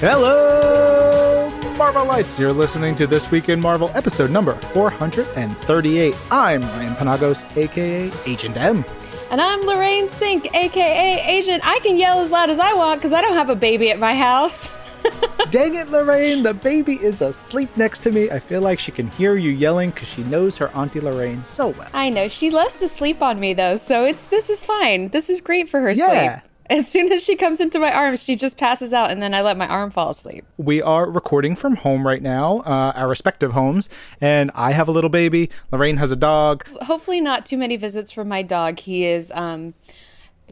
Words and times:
Hello, 0.00 1.50
Marvelites! 1.76 2.38
You're 2.38 2.52
listening 2.52 2.94
to 2.94 3.06
This 3.08 3.32
Week 3.32 3.48
in 3.48 3.58
Marvel, 3.60 3.90
episode 3.94 4.30
number 4.30 4.54
438. 4.54 6.14
I'm 6.30 6.62
Ryan 6.62 6.94
Penagos, 6.94 7.44
aka 7.56 8.08
Agent 8.24 8.56
M. 8.56 8.84
And 9.32 9.40
I'm 9.40 9.60
Lorraine 9.62 10.06
Cink, 10.06 10.54
aka 10.54 11.20
Agent. 11.26 11.62
I 11.66 11.80
can 11.80 11.96
yell 11.98 12.20
as 12.20 12.30
loud 12.30 12.48
as 12.48 12.60
I 12.60 12.74
want 12.74 13.00
because 13.00 13.12
I 13.12 13.20
don't 13.20 13.34
have 13.34 13.50
a 13.50 13.56
baby 13.56 13.90
at 13.90 13.98
my 13.98 14.14
house. 14.14 14.70
Dang 15.50 15.74
it, 15.74 15.88
Lorraine, 15.90 16.44
the 16.44 16.54
baby 16.54 16.94
is 16.94 17.20
asleep 17.20 17.76
next 17.76 17.98
to 18.00 18.12
me. 18.12 18.30
I 18.30 18.38
feel 18.38 18.60
like 18.60 18.78
she 18.78 18.92
can 18.92 19.08
hear 19.12 19.34
you 19.34 19.50
yelling 19.50 19.90
because 19.90 20.08
she 20.08 20.22
knows 20.24 20.56
her 20.58 20.68
Auntie 20.76 21.00
Lorraine 21.00 21.44
so 21.44 21.68
well. 21.68 21.88
I 21.92 22.08
know. 22.10 22.28
She 22.28 22.50
loves 22.50 22.78
to 22.78 22.86
sleep 22.88 23.20
on 23.20 23.40
me 23.40 23.52
though, 23.52 23.76
so 23.76 24.04
it's 24.04 24.28
this 24.28 24.48
is 24.48 24.62
fine. 24.62 25.08
This 25.08 25.28
is 25.28 25.40
great 25.40 25.68
for 25.68 25.80
her 25.80 25.90
Yeah. 25.90 26.06
sleep. 26.40 26.47
As 26.70 26.86
soon 26.86 27.10
as 27.12 27.24
she 27.24 27.34
comes 27.34 27.60
into 27.60 27.78
my 27.78 27.92
arms, 27.92 28.22
she 28.22 28.34
just 28.34 28.58
passes 28.58 28.92
out 28.92 29.10
and 29.10 29.22
then 29.22 29.34
I 29.34 29.40
let 29.40 29.56
my 29.56 29.66
arm 29.66 29.90
fall 29.90 30.10
asleep. 30.10 30.44
We 30.58 30.82
are 30.82 31.10
recording 31.10 31.56
from 31.56 31.76
home 31.76 32.06
right 32.06 32.22
now, 32.22 32.58
uh, 32.58 32.92
our 32.94 33.08
respective 33.08 33.52
homes, 33.52 33.88
and 34.20 34.50
I 34.54 34.72
have 34.72 34.86
a 34.86 34.92
little 34.92 35.10
baby. 35.10 35.50
Lorraine 35.72 35.96
has 35.96 36.10
a 36.10 36.16
dog. 36.16 36.66
Hopefully 36.82 37.20
not 37.20 37.46
too 37.46 37.56
many 37.56 37.76
visits 37.76 38.12
from 38.12 38.28
my 38.28 38.42
dog. 38.42 38.80
He 38.80 39.06
is 39.06 39.32
um 39.34 39.74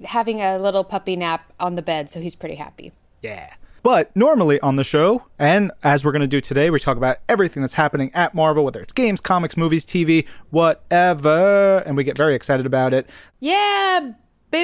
having 0.05 0.41
a 0.41 0.59
little 0.59 0.84
puppy 0.84 1.16
nap 1.16 1.52
on 1.60 1.74
the 1.74 1.83
bed, 1.83 2.09
so 2.10 2.21
he's 2.21 2.35
pretty 2.35 2.57
happy. 2.57 2.93
Yeah. 3.23 3.52
But 3.83 4.15
normally 4.16 4.59
on 4.60 4.77
the 4.77 4.85
show, 4.85 5.27
and 5.38 5.71
as 5.85 6.05
we're 6.05 6.10
going 6.10 6.21
to 6.23 6.27
do 6.27 6.41
today, 6.41 6.71
we 6.71 6.80
talk 6.80 6.96
about 6.96 7.19
everything 7.29 7.60
that's 7.60 7.74
happening 7.74 8.10
at 8.15 8.35
Marvel, 8.35 8.65
whether 8.65 8.80
it's 8.80 8.93
games, 8.93 9.21
comics, 9.21 9.57
movies, 9.57 9.87
TV, 9.87 10.27
whatever, 10.51 11.79
and 11.87 11.96
we 11.96 12.02
get 12.02 12.16
very 12.16 12.35
excited 12.35 12.66
about 12.66 12.93
it. 12.93 13.09
Yeah, 13.38 14.15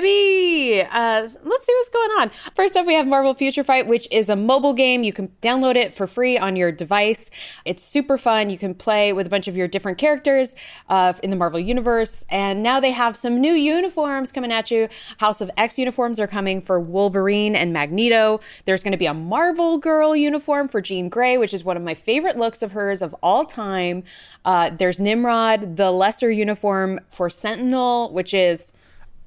baby. 0.01 0.81
Uh, 0.81 1.21
let's 1.23 1.67
see 1.67 1.75
what's 1.75 1.89
going 1.91 2.11
on. 2.12 2.31
First 2.55 2.77
up, 2.77 2.87
we 2.87 2.95
have 2.95 3.07
Marvel 3.07 3.35
Future 3.35 3.62
Fight, 3.62 3.87
which 3.87 4.09
is 4.11 4.31
a 4.31 4.37
mobile 4.37 4.73
game. 4.73 5.03
You 5.03 5.12
can 5.12 5.29
download 5.43 5.77
it 5.77 5.93
for 5.93 6.07
free 6.07 6.39
on 6.39 6.57
your 6.57 6.73
device. 6.73 7.29
It's 7.67 7.85
super 7.85 8.17
fun. 8.17 8.48
You 8.48 8.57
can 8.57 8.75
play 8.75 9.13
with 9.13 9.27
a 9.27 9.31
bunch 9.31 9.48
of 9.48 9.57
your 9.57 9.69
different 9.69 9.98
characters 9.98 10.57
uh, 10.89 11.13
in 11.23 11.29
the 11.29 11.37
Marvel 11.37 11.61
universe. 11.61 12.25
And 12.31 12.63
now 12.63 12.81
they 12.81 12.93
have 12.93 13.17
some 13.17 13.39
new 13.39 13.53
uniforms 13.53 14.33
coming 14.33 14.51
at 14.51 14.70
you. 14.70 14.89
House 15.19 15.43
of 15.43 15.51
X 15.59 15.79
uniforms 15.79 16.19
are 16.19 16.27
coming 16.27 16.63
for 16.63 16.81
Wolverine 16.81 17.55
and 17.55 17.73
Magneto. 17.73 18.41
There's 18.65 18.83
going 18.83 18.93
to 18.93 18.98
be 18.98 19.07
a 19.07 19.15
Marvel 19.15 19.77
Girl 19.77 20.17
uniform 20.17 20.69
for 20.69 20.81
Jean 20.81 21.11
Grey, 21.11 21.37
which 21.37 21.53
is 21.53 21.65
one 21.65 21.77
of 21.77 21.83
my 21.83 21.95
favorite 21.95 22.39
looks 22.39 22.63
of 22.63 22.73
hers 22.73 23.03
of 23.03 23.15
all 23.23 23.45
time. 23.45 24.05
Uh, 24.45 24.70
there's 24.70 24.98
Nimrod, 24.98 25.77
the 25.77 25.91
lesser 25.91 26.31
uniform 26.31 27.01
for 27.11 27.29
Sentinel, 27.29 28.11
which 28.11 28.33
is 28.33 28.73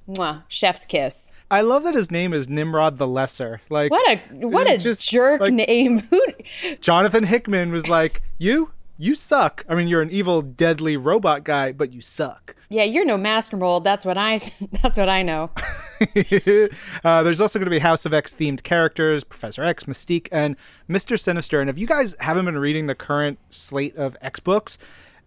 Mwah, 0.08 0.44
chef's 0.48 0.86
kiss. 0.86 1.32
I 1.50 1.62
love 1.62 1.84
that 1.84 1.96
his 1.96 2.10
name 2.12 2.34
is 2.34 2.48
Nimrod 2.48 2.98
the 2.98 3.08
Lesser. 3.08 3.62
Like 3.70 3.92
What 3.92 4.08
a 4.10 4.18
what 4.48 4.70
a 4.70 4.78
just, 4.78 5.08
jerk 5.08 5.42
like, 5.42 5.54
name. 5.54 6.08
Jonathan 6.82 7.24
Hickman 7.24 7.72
was 7.72 7.88
like, 7.88 8.22
"You, 8.38 8.72
you 8.98 9.16
suck. 9.16 9.64
I 9.70 9.76
mean, 9.76 9.88
you're 9.88 10.02
an 10.02 10.10
evil, 10.10 10.42
deadly 10.42 10.98
robot 10.98 11.44
guy, 11.44 11.72
but 11.72 11.94
you 11.94 12.02
suck." 12.02 12.56
Yeah, 12.70 12.84
you're 12.84 13.06
no 13.06 13.18
master 13.18 13.58
mold. 13.58 13.84
That's 13.84 14.06
what 14.06 14.18
I 14.18 14.42
that's 14.82 14.98
what 14.98 15.10
I 15.10 15.22
know. 15.22 15.52
uh, 17.04 17.24
there's 17.24 17.40
also 17.40 17.60
going 17.60 17.68
to 17.68 17.72
be 17.72 17.80
House 17.80 18.06
of 18.06 18.14
X 18.14 18.34
themed 18.34 18.64
characters, 18.64 19.24
Professor 19.24 19.64
X, 19.64 19.84
Mystique, 19.86 20.28
and 20.32 20.56
Mister 20.88 21.16
Sinister. 21.16 21.62
And 21.62 21.70
if 21.70 21.78
you 21.78 21.88
guys 21.88 22.16
haven't 22.20 22.46
been 22.46 22.58
reading 22.58 22.88
the 22.88 22.96
current 22.96 23.38
slate 23.50 23.96
of 23.96 24.18
X 24.22 24.40
books, 24.40 24.78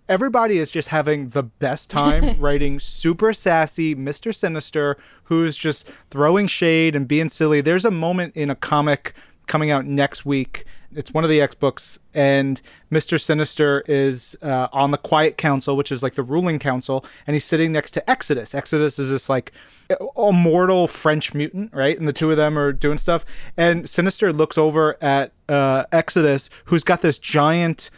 everybody 0.09 0.59
is 0.59 0.71
just 0.71 0.89
having 0.89 1.31
the 1.31 1.43
best 1.43 1.91
time 1.91 2.37
writing 2.41 2.81
super 2.81 3.33
sassy 3.33 3.95
Mr. 3.95 4.35
Sinister 4.35 4.97
who's 5.25 5.57
just 5.57 5.89
throwing 6.11 6.47
shade 6.47 6.97
and 6.97 7.07
being 7.07 7.29
silly. 7.29 7.61
There's 7.61 7.85
a 7.85 7.91
moment 7.91 8.35
in 8.35 8.49
a 8.51 8.55
comic 8.55 9.15
coming 9.47 9.71
out 9.71 9.85
next 9.85 10.25
week. 10.25 10.65
It's 10.95 11.13
one 11.13 11.23
of 11.23 11.29
the 11.29 11.43
X 11.43 11.55
books, 11.55 11.99
and 12.15 12.63
Mr. 12.91 13.21
Sinister 13.21 13.85
is 13.87 14.39
uh, 14.41 14.69
on 14.73 14.91
the 14.91 14.97
Quiet 14.97 15.37
Council, 15.37 15.77
which 15.77 15.93
is 15.93 16.03
like 16.03 16.15
the 16.15 16.23
ruling 16.23 16.59
council, 16.59 17.05
and 17.27 17.35
he's 17.35 17.45
sitting 17.45 17.73
next 17.73 17.91
to 17.91 18.11
Exodus. 18.11 18.55
Exodus 18.55 18.99
is 18.99 19.11
this 19.11 19.29
like 19.29 19.53
immortal 20.17 20.87
French 20.87 21.35
mutant, 21.35 21.75
right? 21.75 21.99
And 21.99 22.09
the 22.09 22.15
two 22.15 22.31
of 22.31 22.39
them 22.39 22.59
are 22.59 22.73
doing 22.73 22.97
stuff. 22.97 23.27
And 23.55 23.87
Sinister 23.87 24.33
looks 24.33 24.57
over 24.57 24.97
at 25.03 25.33
uh, 25.47 25.85
Exodus, 25.93 26.49
who's 26.67 26.85
got 26.85 27.03
this 27.03 27.19
giant 27.19 27.91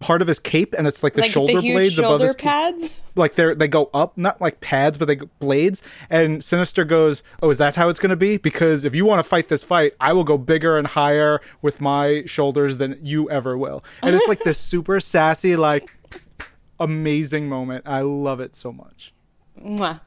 part 0.00 0.22
of 0.22 0.28
his 0.28 0.38
cape, 0.38 0.74
and 0.76 0.86
it's 0.86 1.02
like 1.02 1.14
the 1.14 1.22
like 1.22 1.30
shoulder 1.30 1.60
the 1.60 1.72
blades 1.72 1.98
above 1.98 2.10
shoulder 2.10 2.26
his 2.26 2.36
cape 2.36 2.48
pads. 2.48 3.00
like 3.14 3.34
they're 3.34 3.54
they 3.54 3.68
go 3.68 3.90
up, 3.92 4.16
not 4.16 4.40
like 4.40 4.60
pads, 4.60 4.98
but 4.98 5.06
they 5.06 5.16
go 5.16 5.28
blades. 5.38 5.82
And 6.10 6.42
Sinister 6.42 6.84
goes, 6.84 7.22
"Oh, 7.42 7.50
is 7.50 7.58
that 7.58 7.74
how 7.76 7.88
it's 7.88 8.00
going 8.00 8.10
to 8.10 8.16
be? 8.16 8.36
Because 8.36 8.84
if 8.84 8.94
you 8.94 9.04
want 9.04 9.18
to 9.18 9.22
fight 9.22 9.48
this 9.48 9.64
fight, 9.64 9.94
I 10.00 10.12
will 10.12 10.24
go 10.24 10.38
bigger 10.38 10.78
and 10.78 10.86
higher 10.86 11.40
with 11.62 11.80
my 11.80 12.24
shoulders 12.26 12.76
than 12.76 12.98
you 13.02 13.30
ever 13.30 13.56
will." 13.56 13.84
And 14.02 14.14
it's 14.14 14.28
like 14.28 14.40
this 14.44 14.58
super 14.68 15.00
sassy, 15.00 15.56
like 15.56 15.96
amazing 16.80 17.48
moment. 17.48 17.86
I 17.86 18.02
love 18.02 18.40
it 18.40 18.54
so 18.54 18.72
much. 18.72 19.12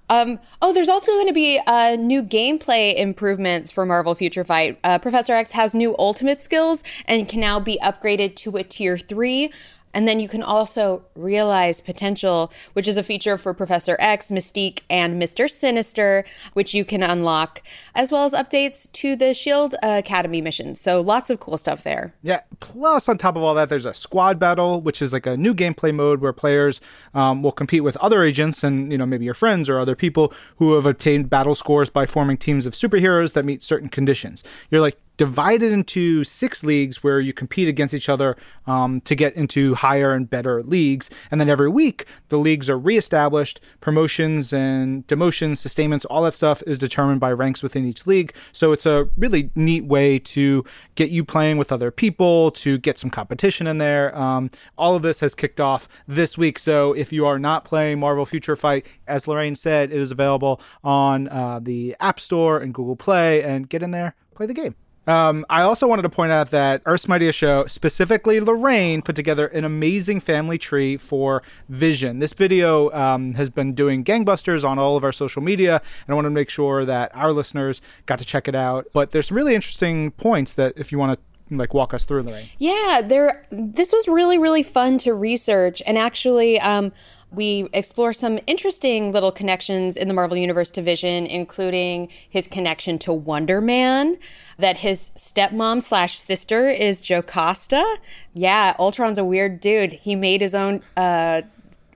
Um, 0.09 0.39
oh, 0.61 0.73
there's 0.73 0.89
also 0.89 1.11
going 1.11 1.27
to 1.27 1.33
be 1.33 1.59
uh, 1.67 1.95
new 1.99 2.23
gameplay 2.23 2.95
improvements 2.95 3.71
for 3.71 3.85
Marvel 3.85 4.15
Future 4.15 4.43
Fight. 4.43 4.79
Uh, 4.83 4.99
Professor 4.99 5.33
X 5.33 5.51
has 5.51 5.73
new 5.73 5.95
ultimate 5.99 6.41
skills 6.41 6.83
and 7.05 7.27
can 7.27 7.39
now 7.39 7.59
be 7.59 7.79
upgraded 7.83 8.35
to 8.37 8.57
a 8.57 8.63
tier 8.63 8.97
three. 8.97 9.51
And 9.93 10.07
then 10.07 10.19
you 10.19 10.27
can 10.27 10.43
also 10.43 11.03
realize 11.15 11.81
potential, 11.81 12.51
which 12.73 12.87
is 12.87 12.97
a 12.97 13.03
feature 13.03 13.37
for 13.37 13.53
Professor 13.53 13.95
X, 13.99 14.29
Mystique, 14.31 14.79
and 14.89 15.21
Mr. 15.21 15.49
Sinister, 15.49 16.23
which 16.53 16.73
you 16.73 16.85
can 16.85 17.03
unlock, 17.03 17.61
as 17.95 18.11
well 18.11 18.25
as 18.25 18.33
updates 18.33 18.91
to 18.93 19.15
the 19.15 19.33
Shield 19.33 19.75
Academy 19.81 20.41
missions. 20.41 20.79
So 20.79 21.01
lots 21.01 21.29
of 21.29 21.39
cool 21.39 21.57
stuff 21.57 21.83
there. 21.83 22.13
Yeah. 22.21 22.41
Plus, 22.59 23.09
on 23.09 23.17
top 23.17 23.35
of 23.35 23.43
all 23.43 23.53
that, 23.55 23.69
there's 23.69 23.85
a 23.85 23.93
squad 23.93 24.39
battle, 24.39 24.81
which 24.81 25.01
is 25.01 25.13
like 25.13 25.25
a 25.25 25.37
new 25.37 25.53
gameplay 25.53 25.93
mode 25.93 26.21
where 26.21 26.33
players 26.33 26.81
um, 27.13 27.43
will 27.43 27.51
compete 27.51 27.83
with 27.83 27.97
other 27.97 28.23
agents 28.23 28.63
and 28.63 28.91
you 28.91 28.97
know 28.97 29.05
maybe 29.05 29.25
your 29.25 29.33
friends 29.33 29.69
or 29.69 29.79
other 29.79 29.95
people 29.95 30.33
who 30.57 30.73
have 30.73 30.85
obtained 30.85 31.29
battle 31.29 31.55
scores 31.55 31.89
by 31.89 32.05
forming 32.05 32.37
teams 32.37 32.65
of 32.65 32.73
superheroes 32.73 33.33
that 33.33 33.45
meet 33.45 33.63
certain 33.63 33.89
conditions. 33.89 34.43
You're 34.69 34.81
like 34.81 34.97
divided 35.21 35.71
into 35.71 36.23
six 36.23 36.63
leagues 36.63 37.03
where 37.03 37.19
you 37.19 37.31
compete 37.31 37.67
against 37.67 37.93
each 37.93 38.09
other 38.09 38.35
um, 38.65 38.99
to 39.01 39.13
get 39.13 39.35
into 39.35 39.75
higher 39.75 40.13
and 40.13 40.27
better 40.27 40.63
leagues. 40.63 41.11
And 41.29 41.39
then 41.39 41.47
every 41.47 41.69
week, 41.69 42.07
the 42.29 42.39
leagues 42.39 42.67
are 42.71 42.79
reestablished. 42.79 43.59
Promotions 43.81 44.51
and 44.51 45.05
demotions, 45.05 45.57
sustainments, 45.57 46.05
all 46.05 46.23
that 46.23 46.33
stuff 46.33 46.63
is 46.65 46.79
determined 46.79 47.19
by 47.19 47.31
ranks 47.31 47.61
within 47.61 47.85
each 47.85 48.07
league. 48.07 48.33
So 48.51 48.71
it's 48.71 48.87
a 48.87 49.09
really 49.15 49.51
neat 49.53 49.85
way 49.85 50.17
to 50.17 50.65
get 50.95 51.11
you 51.11 51.23
playing 51.23 51.59
with 51.59 51.71
other 51.71 51.91
people, 51.91 52.49
to 52.53 52.79
get 52.79 52.97
some 52.97 53.11
competition 53.11 53.67
in 53.67 53.77
there. 53.77 54.17
Um, 54.17 54.49
all 54.75 54.95
of 54.95 55.03
this 55.03 55.19
has 55.19 55.35
kicked 55.35 55.59
off 55.59 55.87
this 56.07 56.35
week. 56.35 56.57
So 56.57 56.93
if 56.93 57.13
you 57.13 57.27
are 57.27 57.37
not 57.37 57.63
playing 57.63 57.99
Marvel 57.99 58.25
Future 58.25 58.55
Fight, 58.55 58.87
as 59.05 59.27
Lorraine 59.27 59.53
said, 59.53 59.91
it 59.91 59.99
is 59.99 60.11
available 60.11 60.59
on 60.83 61.27
uh, 61.27 61.59
the 61.61 61.95
App 61.99 62.19
Store 62.19 62.57
and 62.57 62.73
Google 62.73 62.95
Play. 62.95 63.43
And 63.43 63.69
get 63.69 63.83
in 63.83 63.91
there, 63.91 64.15
play 64.33 64.47
the 64.47 64.55
game. 64.55 64.73
Um, 65.07 65.45
I 65.49 65.63
also 65.63 65.87
wanted 65.87 66.03
to 66.03 66.09
point 66.09 66.31
out 66.31 66.51
that 66.51 66.83
Earth's 66.85 67.07
Mightiest 67.07 67.37
Show, 67.37 67.65
specifically 67.65 68.39
Lorraine, 68.39 69.01
put 69.01 69.15
together 69.15 69.47
an 69.47 69.65
amazing 69.65 70.19
family 70.19 70.59
tree 70.59 70.95
for 70.95 71.41
Vision. 71.69 72.19
This 72.19 72.33
video 72.33 72.91
um, 72.91 73.33
has 73.33 73.49
been 73.49 73.73
doing 73.73 74.03
gangbusters 74.03 74.63
on 74.63 74.77
all 74.77 74.97
of 74.97 75.03
our 75.03 75.11
social 75.11 75.41
media, 75.41 75.81
and 76.05 76.13
I 76.13 76.13
want 76.13 76.25
to 76.25 76.31
make 76.31 76.49
sure 76.49 76.85
that 76.85 77.15
our 77.15 77.31
listeners 77.31 77.81
got 78.05 78.19
to 78.19 78.25
check 78.25 78.47
it 78.47 78.55
out. 78.55 78.87
But 78.93 79.09
there's 79.11 79.27
some 79.27 79.37
really 79.37 79.55
interesting 79.55 80.11
points 80.11 80.53
that 80.53 80.73
if 80.75 80.91
you 80.91 80.99
want 80.99 81.19
to 81.19 81.57
like 81.57 81.73
walk 81.73 81.93
us 81.93 82.05
through, 82.05 82.23
Lorraine. 82.23 82.49
Yeah, 82.59 83.01
there. 83.03 83.45
This 83.51 83.91
was 83.91 84.07
really 84.07 84.37
really 84.37 84.63
fun 84.63 84.97
to 84.99 85.13
research, 85.13 85.81
and 85.85 85.97
actually, 85.97 86.59
um, 86.59 86.91
we 87.31 87.69
explore 87.71 88.11
some 88.11 88.39
interesting 88.45 89.11
little 89.13 89.31
connections 89.31 89.95
in 89.95 90.07
the 90.09 90.13
Marvel 90.13 90.37
Universe 90.37 90.69
division, 90.69 91.25
including 91.25 92.09
his 92.29 92.45
connection 92.45 92.99
to 92.99 93.13
Wonder 93.13 93.61
Man, 93.61 94.17
that 94.59 94.77
his 94.77 95.11
stepmom 95.15 95.81
slash 95.81 96.19
sister 96.19 96.69
is 96.69 97.01
Jocasta. 97.01 97.97
Yeah, 98.33 98.75
Ultron's 98.77 99.17
a 99.17 99.23
weird 99.23 99.61
dude. 99.61 99.93
He 99.93 100.15
made 100.15 100.41
his 100.41 100.53
own 100.53 100.83
uh, 100.97 101.43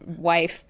wife. 0.06 0.63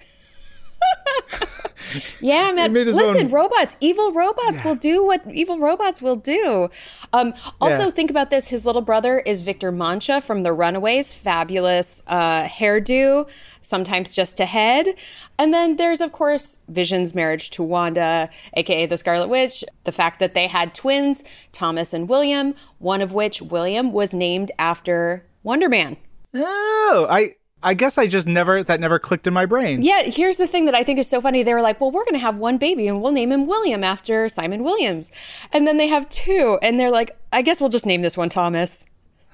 Yeah, 2.22 2.52
man. 2.56 2.74
Listen, 2.74 3.26
own- 3.28 3.32
robots, 3.32 3.76
evil 3.80 4.12
robots 4.12 4.64
will 4.64 4.76
do 4.76 5.06
what 5.06 5.22
evil 5.32 5.60
robots 5.60 6.02
will 6.02 6.16
do. 6.16 6.70
Um, 7.14 7.34
also, 7.62 7.86
Yeah. 7.86 7.92
think 7.92 8.10
about 8.10 8.30
this: 8.30 8.48
his 8.50 8.66
little 8.66 8.82
brother 8.82 9.20
is 9.20 9.42
Victor 9.42 9.72
Mancha 9.72 10.22
from 10.22 10.44
The 10.44 10.54
Runaways, 10.54 11.14
fabulous 11.14 12.02
uh, 12.08 12.44
hairdo, 12.46 13.28
sometimes 13.62 14.16
just 14.16 14.40
a 14.40 14.46
head. 14.46 14.96
And 15.38 15.54
then 15.54 15.76
there's, 15.76 16.00
of 16.02 16.12
course, 16.12 16.60
Vision's 16.70 17.14
marriage 17.14 17.50
to 17.52 17.64
Wanda, 17.64 18.30
aka 18.56 18.86
the 18.86 18.98
Scarlet 18.98 19.28
Witch. 19.28 19.64
The 19.84 19.92
fact 19.92 20.20
that 20.20 20.34
they 20.34 20.48
had 20.48 20.74
twins, 20.74 21.24
Thomas 21.52 21.94
and 21.94 22.08
William, 22.08 22.56
one 22.80 23.02
of 23.02 23.14
which 23.14 23.42
William 23.42 23.92
was 23.92 24.14
named 24.14 24.52
after 24.58 25.26
Wonder 25.44 25.68
Man. 25.70 25.98
Oh, 26.34 27.08
I 27.10 27.36
I 27.66 27.74
guess 27.74 27.98
I 27.98 28.06
just 28.06 28.28
never 28.28 28.64
that 28.64 28.80
never 28.80 29.00
clicked 29.00 29.26
in 29.26 29.34
my 29.34 29.48
brain. 29.48 29.82
Yeah, 29.82 30.04
here's 30.04 30.38
the 30.38 30.46
thing 30.46 30.66
that 30.66 30.76
I 30.76 30.84
think 30.84 31.00
is 31.00 31.10
so 31.10 31.20
funny. 31.20 31.42
They 31.42 31.54
were 31.54 31.64
like, 31.64 31.82
well, 31.82 31.90
we're 31.92 32.06
going 32.06 32.14
to 32.14 32.20
have 32.20 32.38
one 32.38 32.60
baby 32.60 32.88
and 32.88 33.02
we'll 33.02 33.12
name 33.12 33.32
him 33.32 33.48
William 33.48 33.84
after 33.84 34.30
Simon 34.30 34.64
Williams. 34.64 35.12
And 35.52 35.68
then 35.68 35.78
they 35.78 35.88
have 35.88 36.08
two. 36.10 36.60
And 36.62 36.80
they're 36.80 36.92
like, 36.92 37.18
I 37.34 37.42
guess 37.42 37.60
we'll 37.60 37.72
just 37.72 37.88
name 37.88 38.04
this 38.04 38.16
one 38.16 38.30
Thomas. 38.30 38.86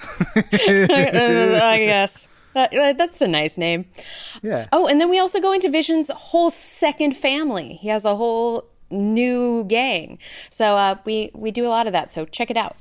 I 0.33 1.83
guess. 1.85 2.29
That, 2.53 2.71
that's 2.97 3.21
a 3.21 3.27
nice 3.27 3.57
name. 3.57 3.85
Yeah. 4.41 4.67
Oh, 4.71 4.87
and 4.87 4.99
then 4.99 5.09
we 5.09 5.19
also 5.19 5.41
go 5.41 5.51
into 5.51 5.69
Vision's 5.69 6.09
whole 6.09 6.49
second 6.49 7.17
family. 7.17 7.79
He 7.81 7.89
has 7.89 8.05
a 8.05 8.15
whole 8.15 8.65
new 8.89 9.65
gang. 9.65 10.19
So 10.49 10.77
uh, 10.77 10.95
we 11.03 11.31
we 11.33 11.51
do 11.51 11.65
a 11.65 11.69
lot 11.69 11.85
of 11.85 11.93
that. 11.93 12.13
So 12.13 12.25
check 12.25 12.49
it 12.49 12.57
out. 12.57 12.77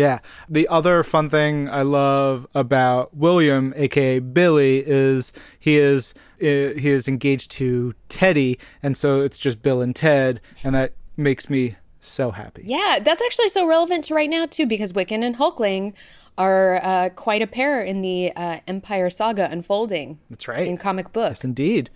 Yeah. 0.00 0.18
The 0.48 0.66
other 0.68 1.02
fun 1.02 1.28
thing 1.28 1.68
I 1.68 1.82
love 1.82 2.46
about 2.54 3.16
William, 3.16 3.72
aka 3.76 4.18
Billy, 4.18 4.82
is 4.86 5.32
he 5.58 5.78
is 5.78 6.14
uh, 6.40 6.74
he 6.80 6.90
is 6.90 7.06
engaged 7.06 7.50
to 7.52 7.94
Teddy, 8.08 8.58
and 8.82 8.96
so 8.96 9.20
it's 9.20 9.38
just 9.38 9.62
Bill 9.62 9.80
and 9.80 9.94
Ted, 9.94 10.40
and 10.64 10.74
that 10.74 10.94
makes 11.16 11.50
me 11.50 11.76
so 12.00 12.30
happy. 12.30 12.62
Yeah, 12.64 12.98
that's 13.02 13.22
actually 13.22 13.50
so 13.50 13.66
relevant 13.66 14.04
to 14.04 14.14
right 14.14 14.30
now 14.30 14.46
too, 14.46 14.66
because 14.66 14.92
Wiccan 14.92 15.22
and 15.22 15.36
Hulkling 15.36 15.92
are 16.38 16.82
uh, 16.82 17.10
quite 17.10 17.42
a 17.42 17.46
pair 17.46 17.82
in 17.82 18.00
the 18.00 18.32
uh, 18.34 18.60
Empire 18.66 19.10
saga 19.10 19.50
unfolding. 19.50 20.18
That's 20.30 20.48
right. 20.48 20.66
In 20.66 20.78
comic 20.78 21.12
books. 21.12 21.40
Yes, 21.40 21.44
indeed. 21.44 21.90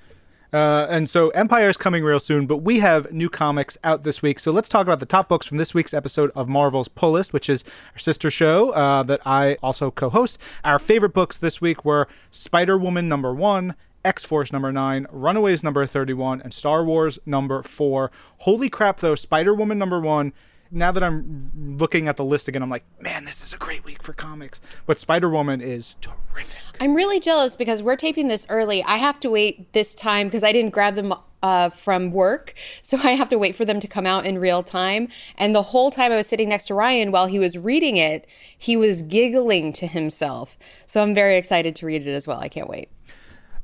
Uh, 0.55 0.87
and 0.89 1.11
so 1.11 1.31
Empire 1.31 1.69
is 1.69 1.77
coming 1.77 2.05
real 2.05 2.21
soon, 2.21 2.47
but 2.47 2.59
we 2.59 2.79
have 2.79 3.11
new 3.13 3.29
comics 3.29 3.77
out 3.83 4.05
this 4.05 4.23
week. 4.23 4.39
So 4.39 4.53
let's 4.53 4.69
talk 4.69 4.87
about 4.87 5.01
the 5.01 5.07
top 5.07 5.29
books 5.29 5.49
from 5.49 5.57
this 5.57 5.75
week's 5.75 5.93
episode 5.93 6.31
of 6.37 6.49
Marvel's 6.49 6.87
Pull 6.87 7.11
List, 7.11 7.33
which 7.33 7.49
is 7.51 7.65
our 7.93 7.99
sister 7.99 8.31
show 8.31 8.71
uh, 8.71 9.03
that 9.03 9.21
I 9.27 9.57
also 9.65 9.91
co 9.91 10.11
host. 10.11 10.39
Our 10.63 10.79
favorite 10.79 11.13
books 11.13 11.37
this 11.37 11.61
week 11.61 11.85
were 11.85 12.07
Spider 12.31 12.79
Woman 12.79 13.09
number 13.09 13.35
one, 13.35 13.75
X 14.05 14.23
Force 14.23 14.53
number 14.53 14.71
9, 14.71 15.09
Runaways 15.11 15.65
number 15.65 15.87
31, 15.87 16.41
and 16.43 16.55
Star 16.55 16.85
Wars 16.85 17.19
number 17.27 17.61
4. 17.65 18.13
Holy 18.39 18.71
crap, 18.71 19.01
though, 19.01 19.17
Spider 19.17 19.55
Woman 19.55 19.77
number 19.77 19.99
1. 19.99 20.33
Now 20.75 20.91
that 20.91 21.03
I'm 21.05 21.53
looking 21.79 22.09
at 22.09 22.17
the 22.17 22.25
list 22.25 22.49
again, 22.49 22.63
I'm 22.63 22.69
like, 22.69 22.85
man, 23.01 23.25
this 23.25 23.43
is 23.45 23.53
a 23.53 23.57
great 23.57 23.85
week 23.85 24.03
for 24.03 24.13
comics. 24.13 24.61
But 24.87 24.99
Spider 24.99 25.31
Woman 25.31 25.61
is 25.61 25.95
terrific. 26.01 26.57
I'm 26.81 26.95
really 26.95 27.21
jealous 27.21 27.55
because 27.55 27.81
we're 27.81 27.97
taping 27.97 28.27
this 28.27 28.45
early. 28.49 28.83
I 28.83 28.97
have 28.97 29.21
to 29.21 29.31
wait 29.31 29.73
this 29.73 29.95
time 29.95 30.27
because 30.27 30.43
I 30.43 30.51
didn't 30.51 30.73
grab 30.73 30.97
them 30.97 31.15
uh, 31.45 31.69
from 31.69 32.11
work. 32.11 32.55
So 32.83 32.99
I 33.03 33.13
have 33.13 33.31
to 33.31 33.39
wait 33.39 33.57
for 33.57 33.65
them 33.65 33.81
to 33.81 33.89
come 33.89 34.07
out 34.07 34.27
in 34.27 34.39
real 34.39 34.63
time. 34.63 35.09
And 35.37 35.55
the 35.55 35.63
whole 35.63 35.91
time 35.91 36.13
I 36.13 36.17
was 36.17 36.27
sitting 36.27 36.51
next 36.51 36.67
to 36.67 36.75
Ryan 36.75 37.13
while 37.13 37.27
he 37.27 37.39
was 37.39 37.57
reading 37.57 37.97
it, 37.97 38.27
he 38.57 38.77
was 38.77 39.01
giggling 39.01 39.73
to 39.75 39.87
himself. 39.87 40.59
So 40.85 41.03
I'm 41.03 41.15
very 41.15 41.39
excited 41.39 41.75
to 41.77 41.87
read 41.87 42.07
it 42.07 42.13
as 42.13 42.27
well. 42.27 42.39
I 42.39 42.49
can't 42.49 42.69
wait. 42.69 42.91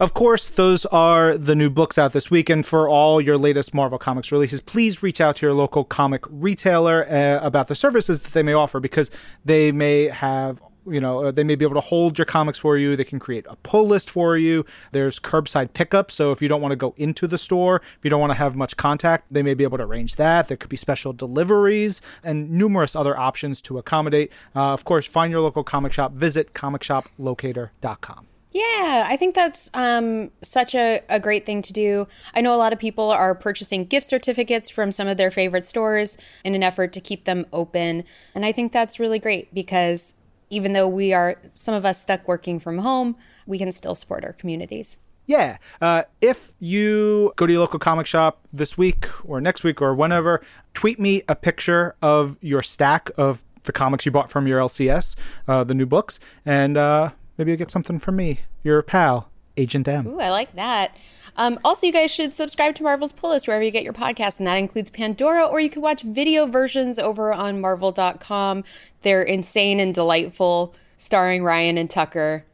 Of 0.01 0.15
course, 0.15 0.49
those 0.49 0.87
are 0.87 1.37
the 1.37 1.55
new 1.55 1.69
books 1.69 1.99
out 1.99 2.15
this 2.15 2.31
week. 2.31 2.49
And 2.49 2.65
for 2.65 2.89
all 2.89 3.21
your 3.21 3.37
latest 3.37 3.75
Marvel 3.75 3.99
Comics 3.99 4.33
releases, 4.33 4.63
please 4.63 5.03
reach 5.03 5.21
out 5.21 5.37
to 5.37 5.47
your 5.47 5.55
local 5.55 5.85
comic 5.85 6.25
retailer 6.31 7.07
uh, 7.07 7.45
about 7.45 7.69
the 7.69 7.75
services 7.75 8.23
that 8.23 8.33
they 8.33 8.43
may 8.43 8.55
offer 8.55 8.81
because 8.81 9.11
they 9.45 9.71
may 9.73 10.09
have 10.09 10.63
you 10.87 10.99
know 10.99 11.27
uh, 11.27 11.31
they 11.31 11.45
may 11.45 11.55
be 11.55 11.67
able 11.67 11.75
to 11.75 11.83
hold 11.83 12.17
your 12.17 12.25
comics 12.25 12.59
for 12.59 12.79
you. 12.79 12.97
They 12.97 13.05
can 13.05 13.19
create 13.19 13.45
a 13.47 13.57
pull 13.57 13.87
list 13.87 14.09
for 14.09 14.39
you. 14.39 14.65
There's 14.93 15.21
curbside 15.21 15.75
pickup. 15.75 16.11
So 16.11 16.33
if 16.33 16.41
you 16.41 16.49
don't 16.49 16.63
want 16.63 16.73
to 16.73 16.77
go 16.77 16.95
into 16.97 17.27
the 17.27 17.37
store 17.37 17.77
if 17.77 17.99
you 18.03 18.09
don't 18.09 18.21
want 18.21 18.31
to 18.31 18.39
have 18.39 18.57
much 18.57 18.79
contact 18.79 19.27
they 19.31 19.43
may 19.43 19.53
be 19.53 19.65
able 19.65 19.77
to 19.77 19.85
arrange 19.85 20.17
that. 20.17 20.49
There 20.49 20.57
could 20.57 20.71
be 20.71 20.77
special 20.77 21.13
deliveries 21.13 22.01
and 22.25 22.51
numerous 22.51 22.97
other 22.97 23.19
options 23.19 23.61
to 23.63 23.77
accommodate. 23.77 24.33
Uh, 24.57 24.73
of 24.73 24.87
course 24.87 25.05
find 25.05 25.31
your 25.31 25.43
local 25.43 25.63
comic 25.63 25.93
shop. 25.93 26.15
Visit 26.15 26.55
comicshoplocator.com 26.55 28.27
yeah, 28.53 29.07
I 29.07 29.17
think 29.17 29.35
that's 29.35 29.71
um, 29.75 30.31
such 30.43 30.75
a, 30.75 31.03
a 31.09 31.21
great 31.21 31.47
thing 31.47 31.63
to 31.63 31.73
do. 31.73 32.09
I 32.35 32.41
know 32.41 32.55
a 32.55 32.59
lot 32.59 32.73
of 32.73 32.81
people 32.81 33.11
are 33.11 33.35
purchasing 33.35 33.85
gift 33.85 34.09
certificates 34.09 34.69
from 34.69 34.91
some 34.91 35.07
of 35.07 35.17
their 35.17 35.31
favorite 35.31 35.67
stores 35.67 36.19
in 36.45 36.55
an 36.55 36.63
effort 36.63 36.93
to 36.95 37.01
keep 37.01 37.25
them 37.25 37.47
open. 37.53 38.05
And 38.35 38.45
I 38.45 38.51
think 38.51 38.73
that's 38.73 38.99
really 38.99 39.21
great 39.21 39.55
because 39.55 40.15
even 40.51 40.73
though 40.73 40.89
we 40.89 41.13
are, 41.13 41.37
some 41.55 41.75
of 41.75 41.85
us 41.85 42.01
stuck 42.03 42.27
working 42.27 42.59
from 42.59 42.79
home, 42.79 43.17
we 43.47 43.57
can 43.57 43.71
still 43.71 43.95
support 43.95 44.25
our 44.25 44.33
communities. 44.33 44.99
Yeah. 45.27 45.59
Uh, 45.81 46.03
if 46.21 46.55
you 46.59 47.33
go 47.37 47.47
to 47.47 47.53
your 47.53 47.61
local 47.61 47.79
comic 47.79 48.07
shop 48.07 48.41
this 48.53 48.77
week 48.77 49.07
or 49.25 49.41
next 49.41 49.63
week 49.63 49.81
or 49.81 49.95
whenever, 49.95 50.43
tweet 50.75 50.99
me 50.99 51.23
a 51.29 51.37
picture 51.37 51.95
of 52.03 52.37
your 52.41 52.63
stack 52.63 53.11
of 53.17 53.45
the 53.63 53.71
comics 53.71 54.05
you 54.05 54.11
bought 54.11 54.29
from 54.29 54.49
your 54.49 54.59
LCS, 54.59 55.15
uh, 55.47 55.63
the 55.63 55.75
new 55.75 55.87
books, 55.87 56.19
and 56.45 56.77
uh, 56.77 57.11
maybe 57.41 57.53
you'll 57.53 57.59
get 57.59 57.71
something 57.71 57.99
from 57.99 58.17
me, 58.17 58.41
your 58.63 58.83
pal, 58.83 59.31
Agent 59.57 59.89
M. 59.89 60.07
Ooh, 60.07 60.21
I 60.21 60.29
like 60.29 60.55
that. 60.57 60.95
Um, 61.37 61.59
also, 61.65 61.87
you 61.87 61.93
guys 61.93 62.11
should 62.11 62.35
subscribe 62.35 62.75
to 62.75 62.83
Marvel's 62.83 63.13
Pull 63.13 63.31
List 63.31 63.47
wherever 63.47 63.65
you 63.65 63.71
get 63.71 63.83
your 63.83 63.95
podcast, 63.95 64.39
and 64.39 64.47
that 64.47 64.59
includes 64.59 64.91
Pandora, 64.91 65.47
or 65.47 65.59
you 65.59 65.71
can 65.71 65.81
watch 65.81 66.03
video 66.03 66.47
versions 66.47 66.99
over 66.99 67.33
on 67.33 67.59
Marvel.com. 67.59 68.63
They're 69.01 69.23
insane 69.23 69.81
and 69.81 69.95
delightful, 69.95 70.75
starring 70.99 71.43
Ryan 71.43 71.79
and 71.79 71.89
Tucker, 71.89 72.45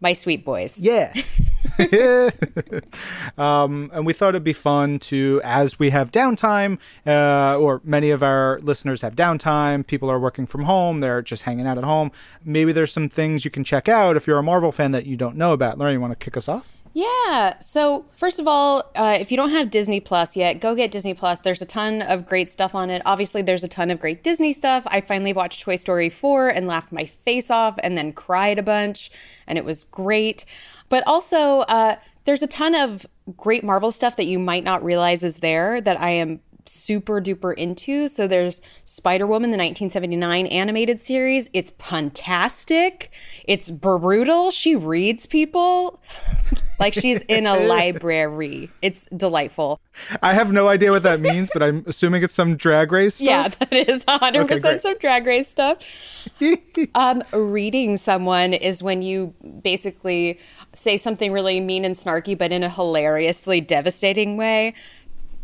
my 0.00 0.12
sweet 0.12 0.44
boys. 0.44 0.78
Yeah. 0.78 1.12
um, 3.38 3.90
and 3.92 4.06
we 4.06 4.12
thought 4.12 4.30
it'd 4.30 4.44
be 4.44 4.52
fun 4.52 4.98
to, 5.00 5.40
as 5.44 5.78
we 5.78 5.90
have 5.90 6.10
downtime, 6.10 6.78
uh, 7.06 7.56
or 7.58 7.80
many 7.84 8.10
of 8.10 8.22
our 8.22 8.60
listeners 8.62 9.02
have 9.02 9.16
downtime, 9.16 9.86
people 9.86 10.10
are 10.10 10.18
working 10.18 10.46
from 10.46 10.64
home, 10.64 11.00
they're 11.00 11.22
just 11.22 11.44
hanging 11.44 11.66
out 11.66 11.78
at 11.78 11.84
home. 11.84 12.10
Maybe 12.44 12.72
there's 12.72 12.92
some 12.92 13.08
things 13.08 13.44
you 13.44 13.50
can 13.50 13.64
check 13.64 13.88
out 13.88 14.16
if 14.16 14.26
you're 14.26 14.38
a 14.38 14.42
Marvel 14.42 14.72
fan 14.72 14.92
that 14.92 15.06
you 15.06 15.16
don't 15.16 15.36
know 15.36 15.52
about. 15.52 15.78
Lauren, 15.78 15.94
you 15.94 16.00
want 16.00 16.18
to 16.18 16.24
kick 16.24 16.36
us 16.36 16.48
off? 16.48 16.81
Yeah. 16.94 17.58
So, 17.58 18.04
first 18.16 18.38
of 18.38 18.46
all, 18.46 18.90
uh, 18.94 19.16
if 19.18 19.30
you 19.30 19.36
don't 19.36 19.50
have 19.50 19.70
Disney 19.70 19.98
Plus 19.98 20.36
yet, 20.36 20.60
go 20.60 20.74
get 20.74 20.90
Disney 20.90 21.14
Plus. 21.14 21.40
There's 21.40 21.62
a 21.62 21.66
ton 21.66 22.02
of 22.02 22.26
great 22.26 22.50
stuff 22.50 22.74
on 22.74 22.90
it. 22.90 23.00
Obviously, 23.06 23.40
there's 23.40 23.64
a 23.64 23.68
ton 23.68 23.90
of 23.90 23.98
great 23.98 24.22
Disney 24.22 24.52
stuff. 24.52 24.86
I 24.86 25.00
finally 25.00 25.32
watched 25.32 25.62
Toy 25.62 25.76
Story 25.76 26.10
4 26.10 26.48
and 26.50 26.66
laughed 26.66 26.92
my 26.92 27.06
face 27.06 27.50
off 27.50 27.78
and 27.82 27.96
then 27.96 28.12
cried 28.12 28.58
a 28.58 28.62
bunch, 28.62 29.10
and 29.46 29.56
it 29.56 29.64
was 29.64 29.84
great. 29.84 30.44
But 30.90 31.02
also, 31.06 31.60
uh, 31.60 31.96
there's 32.24 32.42
a 32.42 32.46
ton 32.46 32.74
of 32.74 33.06
great 33.36 33.64
Marvel 33.64 33.92
stuff 33.92 34.16
that 34.16 34.26
you 34.26 34.38
might 34.38 34.64
not 34.64 34.84
realize 34.84 35.24
is 35.24 35.38
there 35.38 35.80
that 35.80 35.98
I 35.98 36.10
am 36.10 36.40
super 36.66 37.20
duper 37.20 37.54
into. 37.54 38.08
So 38.08 38.26
there's 38.26 38.60
Spider 38.84 39.26
Woman, 39.26 39.50
the 39.50 39.56
1979 39.56 40.46
animated 40.46 41.00
series. 41.00 41.50
It's 41.52 41.70
fantastic. 41.78 43.10
It's 43.44 43.70
brutal. 43.70 44.50
She 44.50 44.76
reads 44.76 45.26
people 45.26 46.00
like 46.78 46.94
she's 46.94 47.22
in 47.22 47.46
a 47.46 47.56
library. 47.56 48.70
It's 48.82 49.06
delightful. 49.16 49.80
I 50.22 50.34
have 50.34 50.52
no 50.52 50.68
idea 50.68 50.90
what 50.90 51.02
that 51.02 51.20
means, 51.20 51.50
but 51.52 51.62
I'm 51.62 51.84
assuming 51.86 52.22
it's 52.22 52.34
some 52.34 52.56
drag 52.56 52.92
race 52.92 53.16
stuff. 53.16 53.26
Yeah, 53.26 53.48
that 53.48 53.72
is 53.88 54.04
100% 54.04 54.42
Okay, 54.42 54.78
some 54.78 54.98
drag 54.98 55.26
race 55.26 55.48
stuff. 55.48 55.78
um, 56.94 57.22
reading 57.32 57.96
someone 57.96 58.52
is 58.52 58.82
when 58.82 59.02
you 59.02 59.34
basically 59.62 60.38
say 60.74 60.96
something 60.96 61.32
really 61.32 61.60
mean 61.60 61.84
and 61.84 61.94
snarky, 61.94 62.36
but 62.36 62.52
in 62.52 62.62
a 62.62 62.70
hilariously 62.70 63.60
devastating 63.60 64.36
way. 64.36 64.74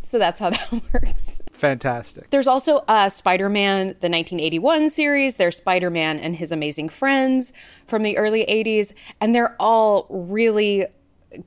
So 0.08 0.18
that's 0.18 0.40
how 0.40 0.50
that 0.50 0.72
works. 0.92 1.40
Fantastic. 1.52 2.30
There's 2.30 2.46
also 2.46 2.84
uh, 2.88 3.08
Spider 3.08 3.48
Man, 3.48 3.88
the 4.00 4.08
1981 4.08 4.90
series. 4.90 5.36
There's 5.36 5.56
Spider 5.56 5.90
Man 5.90 6.18
and 6.18 6.36
His 6.36 6.52
Amazing 6.52 6.88
Friends 6.90 7.52
from 7.86 8.02
the 8.02 8.16
early 8.16 8.46
80s. 8.46 8.92
And 9.20 9.34
they're 9.34 9.56
all 9.58 10.06
really 10.08 10.86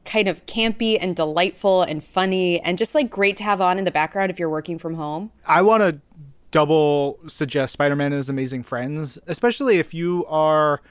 kind 0.05 0.27
of 0.27 0.45
campy 0.45 0.97
and 0.99 1.15
delightful 1.15 1.81
and 1.81 2.03
funny 2.03 2.61
and 2.61 2.77
just 2.77 2.93
like 2.93 3.09
great 3.09 3.35
to 3.37 3.43
have 3.43 3.61
on 3.61 3.79
in 3.79 3.83
the 3.83 3.91
background 3.91 4.29
if 4.29 4.37
you're 4.37 4.49
working 4.49 4.77
from 4.77 4.93
home. 4.95 5.31
I 5.45 5.63
want 5.63 5.81
to 5.81 5.99
double 6.51 7.19
suggest 7.27 7.73
Spider 7.73 7.95
Man 7.95 8.07
and 8.07 8.15
His 8.15 8.29
Amazing 8.29 8.63
Friends, 8.63 9.17
especially 9.27 9.79
if 9.79 9.93
you 9.93 10.25
are 10.27 10.81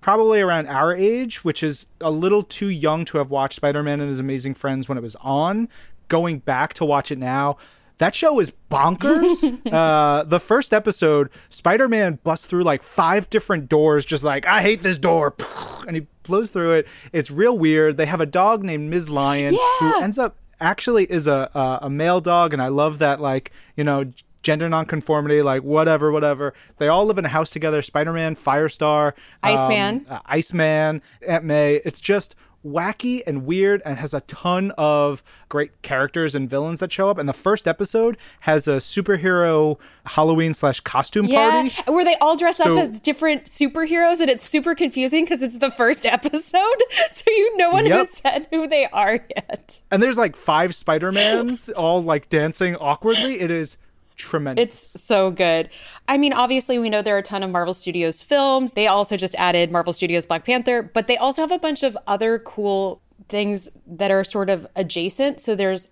probably 0.00 0.40
around 0.40 0.66
our 0.66 0.94
age, 0.94 1.44
which 1.44 1.62
is 1.62 1.86
a 2.00 2.10
little 2.10 2.42
too 2.42 2.68
young 2.68 3.04
to 3.06 3.18
have 3.18 3.30
watched 3.30 3.56
Spider 3.56 3.82
Man 3.82 4.00
and 4.00 4.10
His 4.10 4.20
Amazing 4.20 4.54
Friends 4.54 4.88
when 4.88 4.98
it 4.98 5.02
was 5.02 5.16
on. 5.16 5.68
Going 6.08 6.38
back 6.38 6.74
to 6.74 6.84
watch 6.84 7.10
it 7.10 7.18
now, 7.18 7.58
that 7.98 8.14
show 8.14 8.40
is 8.40 8.52
bonkers. 8.70 9.44
uh, 9.72 10.24
the 10.24 10.40
first 10.40 10.72
episode, 10.72 11.30
Spider 11.48 11.88
Man 11.88 12.18
busts 12.22 12.46
through 12.46 12.62
like 12.64 12.82
five 12.82 13.28
different 13.30 13.68
doors, 13.68 14.04
just 14.04 14.24
like, 14.24 14.46
I 14.46 14.62
hate 14.62 14.82
this 14.82 14.98
door. 14.98 15.34
And 15.86 15.96
he 15.96 16.06
blows 16.22 16.50
through 16.50 16.74
it. 16.74 16.88
It's 17.14 17.30
real 17.30 17.56
weird. 17.56 17.96
They 17.96 18.04
have 18.04 18.20
a 18.20 18.26
dog 18.26 18.62
named 18.62 18.90
Ms. 18.90 19.08
Lion 19.08 19.56
who 19.78 20.02
ends 20.02 20.18
up 20.18 20.36
actually 20.60 21.04
is 21.10 21.26
a, 21.26 21.50
a, 21.54 21.78
a 21.86 21.90
male 21.90 22.20
dog. 22.20 22.52
And 22.52 22.60
I 22.60 22.68
love 22.68 22.98
that, 22.98 23.22
like, 23.22 23.52
you 23.74 23.84
know, 23.84 24.12
gender 24.42 24.68
nonconformity, 24.68 25.40
like 25.40 25.62
whatever, 25.62 26.12
whatever. 26.12 26.52
They 26.76 26.88
all 26.88 27.06
live 27.06 27.16
in 27.16 27.24
a 27.24 27.28
house 27.28 27.48
together 27.50 27.80
Spider 27.80 28.12
Man, 28.12 28.34
Firestar, 28.34 29.14
Iceman. 29.42 30.04
um, 30.08 30.16
uh, 30.16 30.20
Iceman, 30.26 31.00
Aunt 31.26 31.44
May. 31.44 31.76
It's 31.86 32.00
just 32.02 32.34
wacky 32.66 33.22
and 33.26 33.46
weird 33.46 33.80
and 33.84 33.98
has 33.98 34.12
a 34.12 34.20
ton 34.22 34.72
of 34.76 35.22
great 35.48 35.80
characters 35.82 36.34
and 36.34 36.50
villains 36.50 36.80
that 36.80 36.92
show 36.92 37.08
up. 37.08 37.16
And 37.18 37.28
the 37.28 37.32
first 37.32 37.68
episode 37.68 38.16
has 38.40 38.66
a 38.66 38.76
superhero 38.76 39.78
Halloween 40.06 40.54
slash 40.54 40.80
costume 40.80 41.26
Yeah, 41.26 41.50
party. 41.50 41.74
where 41.92 42.04
they 42.04 42.16
all 42.16 42.36
dress 42.36 42.56
So- 42.58 42.76
up 42.76 42.88
as 42.88 42.98
different 43.00 43.44
superheroes, 43.44 44.20
and 44.20 44.28
it's 44.28 44.46
super 44.46 44.74
confusing 44.74 45.24
because 45.24 45.42
it's 45.42 45.58
the 45.58 45.70
first 45.70 46.04
episode, 46.06 46.82
so 47.10 47.24
you 47.30 47.56
no 47.56 47.70
one 47.70 47.86
Yep. 47.86 47.98
has 47.98 48.10
said 48.18 48.46
who 48.50 48.66
they 48.66 48.86
are 48.86 49.24
yet. 49.36 49.80
And 49.90 50.02
there's 50.02 50.18
like 50.18 50.36
five 50.36 50.74
Spider-Mans 50.74 51.68
all 51.70 52.02
like 52.02 52.28
dancing 52.28 52.76
awkwardly. 52.76 53.40
It 53.40 53.50
is 53.50 53.76
tremendous. 54.18 54.62
It's 54.62 55.02
so 55.02 55.30
good. 55.30 55.70
I 56.06 56.18
mean, 56.18 56.32
obviously, 56.32 56.78
we 56.78 56.90
know 56.90 57.00
there 57.00 57.14
are 57.14 57.20
a 57.20 57.22
ton 57.22 57.42
of 57.42 57.50
Marvel 57.50 57.72
Studios 57.72 58.20
films. 58.20 58.74
They 58.74 58.86
also 58.86 59.16
just 59.16 59.34
added 59.36 59.72
Marvel 59.72 59.92
Studios 59.92 60.26
Black 60.26 60.44
Panther, 60.44 60.82
but 60.82 61.06
they 61.06 61.16
also 61.16 61.40
have 61.40 61.52
a 61.52 61.58
bunch 61.58 61.82
of 61.82 61.96
other 62.06 62.38
cool 62.38 63.00
things 63.28 63.68
that 63.86 64.10
are 64.10 64.24
sort 64.24 64.50
of 64.50 64.66
adjacent. 64.76 65.40
So 65.40 65.54
there's 65.54 65.88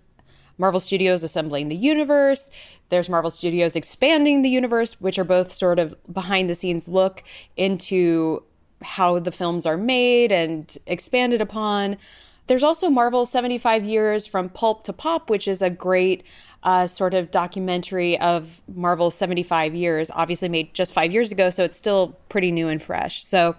Marvel 0.59 0.81
Studios 0.81 1.23
assembling 1.23 1.69
the 1.69 1.77
universe, 1.77 2.51
there's 2.89 3.11
Marvel 3.11 3.31
Studios 3.31 3.77
expanding 3.77 4.43
the 4.43 4.49
universe, 4.49 5.01
which 5.01 5.19
are 5.19 5.25
both 5.25 5.53
sort 5.53 5.79
of 5.79 5.95
behind 6.13 6.49
the 6.49 6.55
scenes 6.55 6.89
look 6.89 7.23
into 7.57 8.43
how 8.83 9.19
the 9.19 9.33
films 9.33 9.67
are 9.67 9.77
made 9.77 10.33
and 10.33 10.79
expanded 10.87 11.41
upon. 11.41 11.97
There's 12.47 12.63
also 12.63 12.91
Marvel 12.91 13.27
75 13.27 13.85
Years 13.85 14.27
from 14.27 14.49
Pulp 14.49 14.85
to 14.85 14.93
Pop, 14.93 15.31
which 15.31 15.49
is 15.49 15.63
a 15.63 15.71
great 15.71 16.23
uh, 16.63 16.87
sort 16.87 17.15
of 17.15 17.31
documentary 17.31 18.19
of 18.19 18.61
Marvel's 18.73 19.15
75 19.15 19.75
years, 19.75 20.11
obviously 20.15 20.49
made 20.49 20.75
just 20.75 20.93
five 20.93 21.13
years 21.13 21.31
ago, 21.33 21.51
so 21.51 21.65
it's 21.65 21.77
still 21.77 22.19
pretty 22.29 22.51
new 22.51 22.69
and 22.69 22.83
fresh. 22.83 23.23
So 23.25 23.57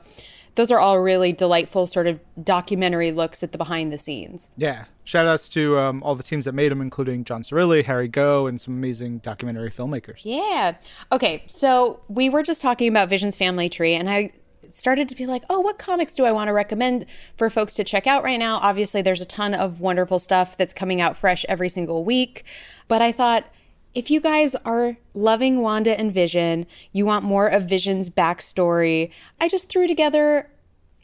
those 0.55 0.71
are 0.71 0.79
all 0.79 0.99
really 0.99 1.31
delightful 1.31 1.87
sort 1.87 2.07
of 2.07 2.19
documentary 2.43 3.11
looks 3.11 3.43
at 3.43 3.51
the 3.51 3.57
behind 3.57 3.93
the 3.93 3.97
scenes. 3.97 4.49
Yeah. 4.57 4.85
Shout 5.03 5.25
outs 5.25 5.47
to 5.49 5.77
um, 5.77 6.03
all 6.03 6.15
the 6.15 6.23
teams 6.23 6.45
that 6.45 6.53
made 6.53 6.69
them, 6.71 6.81
including 6.81 7.23
John 7.23 7.43
Cerilli, 7.43 7.83
Harry 7.83 8.09
Goh, 8.09 8.49
and 8.49 8.59
some 8.59 8.73
amazing 8.73 9.19
documentary 9.19 9.69
filmmakers. 9.69 10.21
Yeah. 10.23 10.75
Okay. 11.11 11.43
So 11.47 12.01
we 12.09 12.27
were 12.27 12.43
just 12.43 12.59
talking 12.59 12.89
about 12.89 13.07
Vision's 13.07 13.35
family 13.35 13.69
tree, 13.69 13.93
and 13.93 14.09
I 14.09 14.31
started 14.73 15.09
to 15.09 15.15
be 15.15 15.25
like, 15.25 15.43
oh, 15.49 15.59
what 15.59 15.77
comics 15.77 16.13
do 16.15 16.25
I 16.25 16.31
want 16.31 16.47
to 16.47 16.53
recommend 16.53 17.05
for 17.35 17.49
folks 17.49 17.73
to 17.75 17.83
check 17.83 18.07
out 18.07 18.23
right 18.23 18.37
now? 18.37 18.57
Obviously, 18.57 19.01
there's 19.01 19.21
a 19.21 19.25
ton 19.25 19.53
of 19.53 19.81
wonderful 19.81 20.19
stuff 20.19 20.57
that's 20.57 20.73
coming 20.73 21.01
out 21.01 21.17
fresh 21.17 21.45
every 21.49 21.69
single 21.69 22.03
week. 22.03 22.43
But 22.87 23.01
I 23.01 23.11
thought, 23.11 23.45
if 23.93 24.11
you 24.11 24.21
guys 24.21 24.53
are 24.63 24.97
loving 25.13 25.61
Wanda 25.61 25.99
and 25.99 26.13
Vision, 26.13 26.67
you 26.91 27.05
want 27.05 27.25
more 27.25 27.47
of 27.47 27.63
Vision's 27.63 28.09
backstory, 28.09 29.11
I 29.41 29.47
just 29.47 29.69
threw 29.69 29.87
together, 29.87 30.49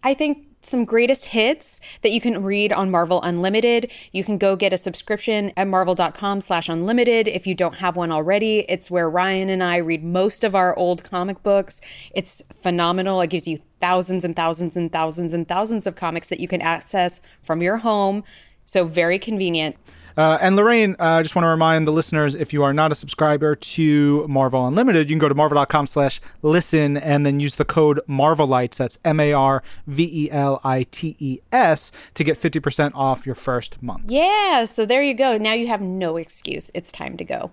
I 0.04 0.14
think, 0.14 0.46
some 0.66 0.86
greatest 0.86 1.26
hits 1.26 1.80
that 2.02 2.12
you 2.12 2.22
can 2.22 2.44
read 2.44 2.72
on 2.72 2.92
Marvel 2.92 3.22
Unlimited. 3.22 3.92
You 4.12 4.24
can 4.24 4.38
go 4.38 4.56
get 4.56 4.74
a 4.74 4.78
subscription 4.78 5.52
at 5.58 5.68
marvel.com 5.68 6.42
slash 6.42 6.70
unlimited 6.70 7.28
if 7.28 7.46
you 7.46 7.56
don't 7.56 7.76
have 7.76 7.96
one 7.96 8.12
already. 8.12 8.66
It's 8.70 8.90
where 8.90 9.10
Ryan 9.10 9.50
and 9.50 9.64
I 9.64 9.78
read 9.78 10.04
most 10.04 10.44
of 10.44 10.56
our 10.56 10.76
old 10.78 11.04
comic 11.04 11.44
books. 11.44 11.82
It's 12.14 12.42
phenomenal. 12.62 13.22
It 13.22 13.30
gives 13.30 13.48
you 13.48 13.60
thousands 13.82 14.24
and 14.24 14.36
thousands 14.36 14.78
and 14.78 14.92
thousands 14.92 15.34
and 15.34 15.48
thousands 15.48 15.86
of 15.86 15.96
comics 15.96 16.28
that 16.28 16.40
you 16.40 16.48
can 16.48 16.62
access 16.62 17.22
from 17.42 17.62
your 17.62 17.78
home. 17.78 18.24
So 18.66 18.86
very 18.86 19.20
convenient. 19.20 19.76
Uh, 20.16 20.38
and 20.42 20.56
Lorraine, 20.56 20.96
I 21.00 21.20
uh, 21.20 21.24
just 21.24 21.36
want 21.36 21.44
to 21.46 21.50
remind 21.50 21.88
the 21.88 21.92
listeners, 21.92 22.36
if 22.36 22.54
you 22.54 22.64
are 22.64 22.74
not 22.74 22.92
a 22.92 22.96
subscriber 22.96 23.56
to 23.56 24.28
Marvel 24.28 24.68
Unlimited, 24.68 25.10
you 25.10 25.16
can 25.16 25.20
go 25.20 25.30
to 25.30 25.36
marvel.com 25.36 25.88
slash 25.88 26.22
listen 26.42 26.98
and 26.98 27.26
then 27.26 27.40
use 27.40 27.56
the 27.56 27.66
code 27.66 28.00
MARVELITES, 28.08 28.78
that's 28.78 29.00
M-A-R-V-E-L-I-T-E-S, 29.06 29.62
to 32.14 32.24
get 32.24 32.40
50% 32.40 32.92
off 32.94 33.26
your 33.26 33.36
first 33.36 33.82
month. 33.82 34.04
Yeah, 34.08 34.66
so 34.66 34.86
there 34.86 35.02
you 35.02 35.14
go. 35.14 35.38
Now 35.38 35.54
you 35.54 35.68
have 35.68 35.82
no 35.82 36.18
excuse. 36.18 36.70
It's 36.74 36.92
time 36.92 37.18
to 37.18 37.24
go. 37.24 37.52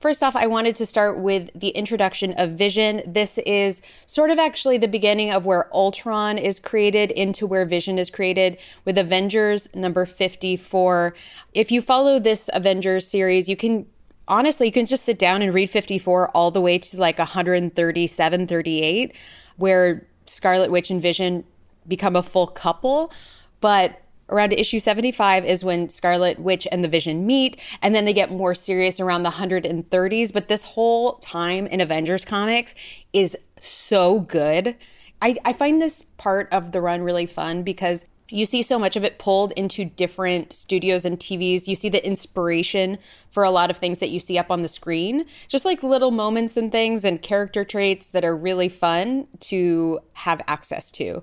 First 0.00 0.22
off, 0.22 0.36
I 0.36 0.46
wanted 0.46 0.76
to 0.76 0.86
start 0.86 1.18
with 1.18 1.50
the 1.56 1.70
introduction 1.70 2.32
of 2.38 2.52
Vision. 2.52 3.02
This 3.04 3.36
is 3.38 3.82
sort 4.06 4.30
of 4.30 4.38
actually 4.38 4.78
the 4.78 4.86
beginning 4.86 5.32
of 5.32 5.44
where 5.44 5.74
Ultron 5.74 6.38
is 6.38 6.60
created 6.60 7.10
into 7.10 7.48
where 7.48 7.64
Vision 7.64 7.98
is 7.98 8.08
created 8.08 8.58
with 8.84 8.96
Avengers 8.96 9.68
number 9.74 10.06
54. 10.06 11.14
If 11.52 11.72
you 11.72 11.82
follow 11.82 12.20
this 12.20 12.48
Avengers 12.52 13.08
series, 13.08 13.48
you 13.48 13.56
can 13.56 13.86
honestly, 14.28 14.66
you 14.66 14.72
can 14.72 14.86
just 14.86 15.04
sit 15.04 15.18
down 15.18 15.42
and 15.42 15.52
read 15.52 15.68
54 15.68 16.30
all 16.30 16.52
the 16.52 16.60
way 16.60 16.78
to 16.78 16.96
like 16.96 17.18
137, 17.18 18.46
38, 18.46 19.12
where 19.56 20.06
Scarlet 20.26 20.70
Witch 20.70 20.90
and 20.90 21.02
Vision 21.02 21.42
become 21.88 22.14
a 22.14 22.22
full 22.22 22.46
couple. 22.46 23.12
But 23.60 24.00
around 24.28 24.52
issue 24.52 24.78
75 24.78 25.44
is 25.44 25.64
when 25.64 25.88
Scarlet 25.88 26.38
Witch 26.38 26.66
and 26.70 26.84
the 26.84 26.88
Vision 26.88 27.26
meet, 27.26 27.58
and 27.82 27.94
then 27.94 28.04
they 28.04 28.12
get 28.12 28.30
more 28.30 28.54
serious 28.54 29.00
around 29.00 29.22
the 29.22 29.30
130s. 29.30 30.32
But 30.32 30.48
this 30.48 30.64
whole 30.64 31.14
time 31.14 31.66
in 31.66 31.80
Avengers 31.80 32.24
comics 32.24 32.74
is 33.12 33.36
so 33.60 34.20
good. 34.20 34.76
I, 35.20 35.36
I 35.44 35.52
find 35.52 35.80
this 35.80 36.02
part 36.16 36.48
of 36.52 36.72
the 36.72 36.80
run 36.80 37.02
really 37.02 37.26
fun 37.26 37.62
because 37.62 38.06
you 38.30 38.44
see 38.44 38.62
so 38.62 38.78
much 38.78 38.94
of 38.94 39.04
it 39.04 39.18
pulled 39.18 39.52
into 39.52 39.84
different 39.84 40.52
studios 40.52 41.04
and 41.04 41.18
TVs. 41.18 41.66
You 41.66 41.74
see 41.74 41.88
the 41.88 42.06
inspiration 42.06 42.98
for 43.30 43.42
a 43.42 43.50
lot 43.50 43.70
of 43.70 43.78
things 43.78 44.00
that 44.00 44.10
you 44.10 44.20
see 44.20 44.38
up 44.38 44.50
on 44.50 44.62
the 44.62 44.68
screen, 44.68 45.24
just 45.48 45.64
like 45.64 45.82
little 45.82 46.10
moments 46.10 46.56
and 46.56 46.70
things 46.70 47.04
and 47.04 47.22
character 47.22 47.64
traits 47.64 48.08
that 48.10 48.24
are 48.24 48.36
really 48.36 48.68
fun 48.68 49.28
to 49.40 50.00
have 50.12 50.42
access 50.46 50.90
to. 50.92 51.22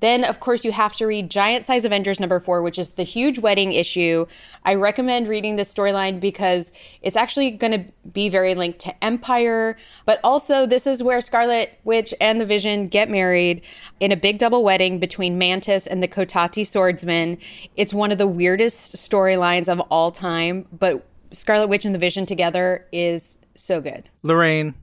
Then, 0.00 0.24
of 0.24 0.40
course, 0.40 0.64
you 0.64 0.72
have 0.72 0.94
to 0.96 1.06
read 1.06 1.30
Giant 1.30 1.64
Size 1.64 1.84
Avengers 1.84 2.18
number 2.18 2.40
four, 2.40 2.62
which 2.62 2.78
is 2.78 2.92
the 2.92 3.02
huge 3.02 3.38
wedding 3.38 3.72
issue. 3.72 4.26
I 4.64 4.74
recommend 4.74 5.28
reading 5.28 5.56
this 5.56 5.72
storyline 5.72 6.18
because 6.18 6.72
it's 7.02 7.16
actually 7.16 7.52
going 7.52 7.72
to 7.72 7.84
be 8.10 8.28
very 8.28 8.54
linked 8.54 8.78
to 8.80 9.04
Empire, 9.04 9.76
but 10.04 10.18
also 10.24 10.66
this 10.66 10.86
is 10.86 11.02
where 11.02 11.20
Scarlet 11.20 11.78
Witch 11.84 12.14
and 12.20 12.40
the 12.40 12.46
Vision 12.46 12.88
get 12.88 13.10
married 13.10 13.62
in 14.00 14.10
a 14.12 14.16
big 14.16 14.38
double 14.38 14.64
wedding 14.64 14.98
between 14.98 15.38
Mantis 15.38 15.86
and 15.86 16.02
the 16.02 16.08
Cotati 16.08 16.66
swordsman. 16.66 17.38
It's 17.76 17.94
one 17.94 18.10
of 18.10 18.18
the 18.18 18.26
weirdest 18.26 18.96
storylines 18.96 19.68
of 19.68 19.78
all 19.82 20.10
time, 20.10 20.66
but 20.72 21.06
Scarlet 21.32 21.68
Witch 21.68 21.84
and 21.84 21.94
the 21.94 21.98
Vision 21.98 22.26
together 22.26 22.86
is 22.92 23.38
so 23.56 23.80
good. 23.80 24.08
Lorraine, 24.22 24.74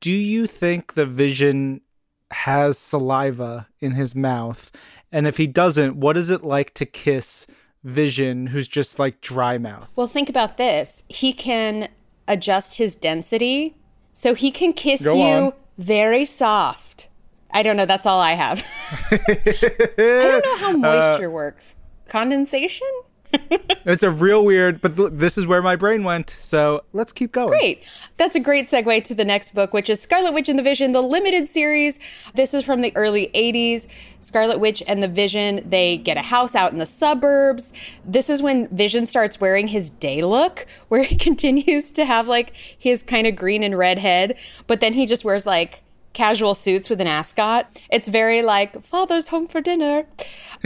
do 0.00 0.12
you 0.12 0.46
think 0.46 0.94
the 0.94 1.06
Vision 1.06 1.80
has 2.30 2.78
saliva 2.78 3.68
in 3.80 3.92
his 3.92 4.14
mouth? 4.14 4.70
And 5.10 5.26
if 5.26 5.36
he 5.36 5.46
doesn't, 5.46 5.96
what 5.96 6.16
is 6.16 6.30
it 6.30 6.44
like 6.44 6.74
to 6.74 6.86
kiss 6.86 7.46
Vision, 7.84 8.48
who's 8.48 8.66
just 8.68 8.98
like 8.98 9.20
dry 9.20 9.56
mouth? 9.56 9.90
Well, 9.94 10.08
think 10.08 10.28
about 10.28 10.56
this. 10.56 11.04
He 11.08 11.32
can 11.32 11.88
adjust 12.26 12.76
his 12.76 12.96
density, 12.96 13.76
so 14.12 14.34
he 14.34 14.50
can 14.50 14.72
kiss 14.72 15.04
Go 15.04 15.14
you 15.14 15.46
on. 15.46 15.52
very 15.78 16.24
soft. 16.24 17.08
I 17.52 17.62
don't 17.62 17.76
know. 17.76 17.86
That's 17.86 18.04
all 18.04 18.20
I 18.20 18.32
have. 18.32 18.66
I 19.10 19.88
don't 19.96 20.44
know 20.44 20.56
how 20.58 20.74
uh, 20.74 20.76
moisture 20.76 21.30
works. 21.30 21.76
Condensation? 22.08 22.88
It's 23.88 24.02
a 24.02 24.10
real 24.10 24.44
weird, 24.44 24.82
but 24.82 24.96
th- 24.96 25.12
this 25.12 25.38
is 25.38 25.46
where 25.46 25.62
my 25.62 25.74
brain 25.74 26.04
went. 26.04 26.28
So 26.28 26.84
let's 26.92 27.10
keep 27.10 27.32
going. 27.32 27.48
Great. 27.48 27.82
That's 28.18 28.36
a 28.36 28.40
great 28.40 28.66
segue 28.66 29.02
to 29.04 29.14
the 29.14 29.24
next 29.24 29.54
book, 29.54 29.72
which 29.72 29.88
is 29.88 29.98
Scarlet 29.98 30.34
Witch 30.34 30.50
and 30.50 30.58
the 30.58 30.62
Vision, 30.62 30.92
the 30.92 31.00
limited 31.00 31.48
series. 31.48 31.98
This 32.34 32.52
is 32.52 32.66
from 32.66 32.82
the 32.82 32.94
early 32.94 33.30
80s. 33.34 33.86
Scarlet 34.20 34.60
Witch 34.60 34.82
and 34.86 35.02
the 35.02 35.08
Vision, 35.08 35.66
they 35.66 35.96
get 35.96 36.18
a 36.18 36.22
house 36.22 36.54
out 36.54 36.72
in 36.72 36.78
the 36.78 36.84
suburbs. 36.84 37.72
This 38.04 38.28
is 38.28 38.42
when 38.42 38.68
Vision 38.68 39.06
starts 39.06 39.40
wearing 39.40 39.68
his 39.68 39.88
day 39.88 40.22
look, 40.22 40.66
where 40.88 41.04
he 41.04 41.16
continues 41.16 41.90
to 41.92 42.04
have 42.04 42.28
like 42.28 42.52
his 42.78 43.02
kind 43.02 43.26
of 43.26 43.36
green 43.36 43.62
and 43.62 43.78
red 43.78 43.96
head, 43.96 44.36
but 44.66 44.80
then 44.80 44.92
he 44.92 45.06
just 45.06 45.24
wears 45.24 45.46
like 45.46 45.82
casual 46.18 46.52
suits 46.52 46.90
with 46.90 47.00
an 47.00 47.06
ascot. 47.06 47.78
It's 47.90 48.08
very 48.08 48.42
like, 48.42 48.82
father's 48.82 49.28
home 49.28 49.46
for 49.46 49.60
dinner. 49.60 50.04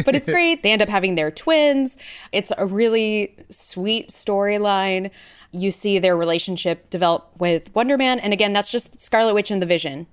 But 0.06 0.16
it's 0.16 0.26
great. 0.26 0.62
they 0.62 0.73
end 0.73 0.80
up 0.80 0.88
having 0.88 1.14
their 1.14 1.30
twins. 1.30 1.99
It's 2.32 2.50
a 2.56 2.64
really 2.64 3.37
sweet 3.50 4.09
storyline. 4.09 5.11
You 5.50 5.71
see 5.71 5.99
their 5.99 6.16
relationship 6.16 6.88
develop 6.88 7.30
with 7.38 7.75
Wonder 7.75 7.99
Man. 7.99 8.18
And 8.18 8.32
again, 8.32 8.54
that's 8.54 8.71
just 8.71 8.99
Scarlet 8.99 9.35
Witch 9.35 9.50
and 9.50 9.61
the 9.61 9.66
Vision. 9.66 10.06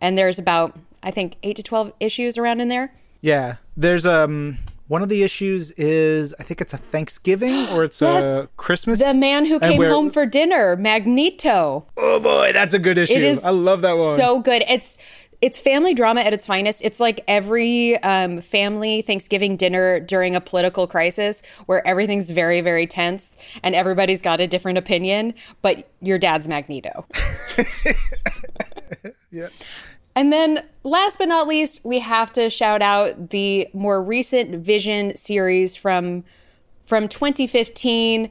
And 0.00 0.16
there's 0.16 0.38
about, 0.38 0.78
I 1.02 1.10
think, 1.10 1.34
eight 1.42 1.56
to 1.56 1.64
12 1.64 1.92
issues 1.98 2.38
around 2.38 2.60
in 2.60 2.68
there. 2.68 2.94
Yeah. 3.20 3.56
There's 3.76 4.06
um 4.06 4.58
one 4.86 5.02
of 5.02 5.08
the 5.08 5.22
issues 5.22 5.70
is 5.72 6.34
I 6.38 6.42
think 6.42 6.60
it's 6.60 6.74
a 6.74 6.78
Thanksgiving 6.78 7.68
or 7.68 7.84
it's 7.84 8.02
a 8.02 8.48
Christmas. 8.56 8.98
The 8.98 9.14
man 9.14 9.46
who 9.46 9.58
came 9.58 9.82
home 9.82 10.10
for 10.10 10.26
dinner, 10.26 10.76
Magneto. 10.76 11.86
Oh 11.96 12.20
boy, 12.20 12.52
that's 12.52 12.74
a 12.74 12.78
good 12.78 12.98
issue. 12.98 13.14
It 13.14 13.24
is 13.24 13.44
I 13.44 13.50
love 13.50 13.82
that 13.82 13.96
one. 13.96 14.18
So 14.18 14.40
good. 14.40 14.62
It's 14.68 14.98
it's 15.44 15.58
family 15.58 15.92
drama 15.92 16.22
at 16.22 16.32
its 16.32 16.46
finest. 16.46 16.80
It's 16.82 17.00
like 17.00 17.22
every 17.28 17.98
um, 17.98 18.40
family 18.40 19.02
Thanksgiving 19.02 19.56
dinner 19.56 20.00
during 20.00 20.34
a 20.34 20.40
political 20.40 20.86
crisis 20.86 21.42
where 21.66 21.86
everything's 21.86 22.30
very, 22.30 22.62
very 22.62 22.86
tense 22.86 23.36
and 23.62 23.74
everybody's 23.74 24.22
got 24.22 24.40
a 24.40 24.46
different 24.46 24.78
opinion, 24.78 25.34
but 25.60 25.90
your 26.00 26.18
dad's 26.18 26.48
Magneto. 26.48 27.06
yeah. 29.30 29.48
And 30.16 30.32
then, 30.32 30.64
last 30.84 31.18
but 31.18 31.28
not 31.28 31.48
least, 31.48 31.84
we 31.84 31.98
have 31.98 32.32
to 32.34 32.48
shout 32.48 32.82
out 32.82 33.30
the 33.30 33.68
more 33.72 34.02
recent 34.02 34.64
Vision 34.64 35.16
series 35.16 35.74
from 35.74 36.24
from 36.86 37.08
2015. 37.08 38.30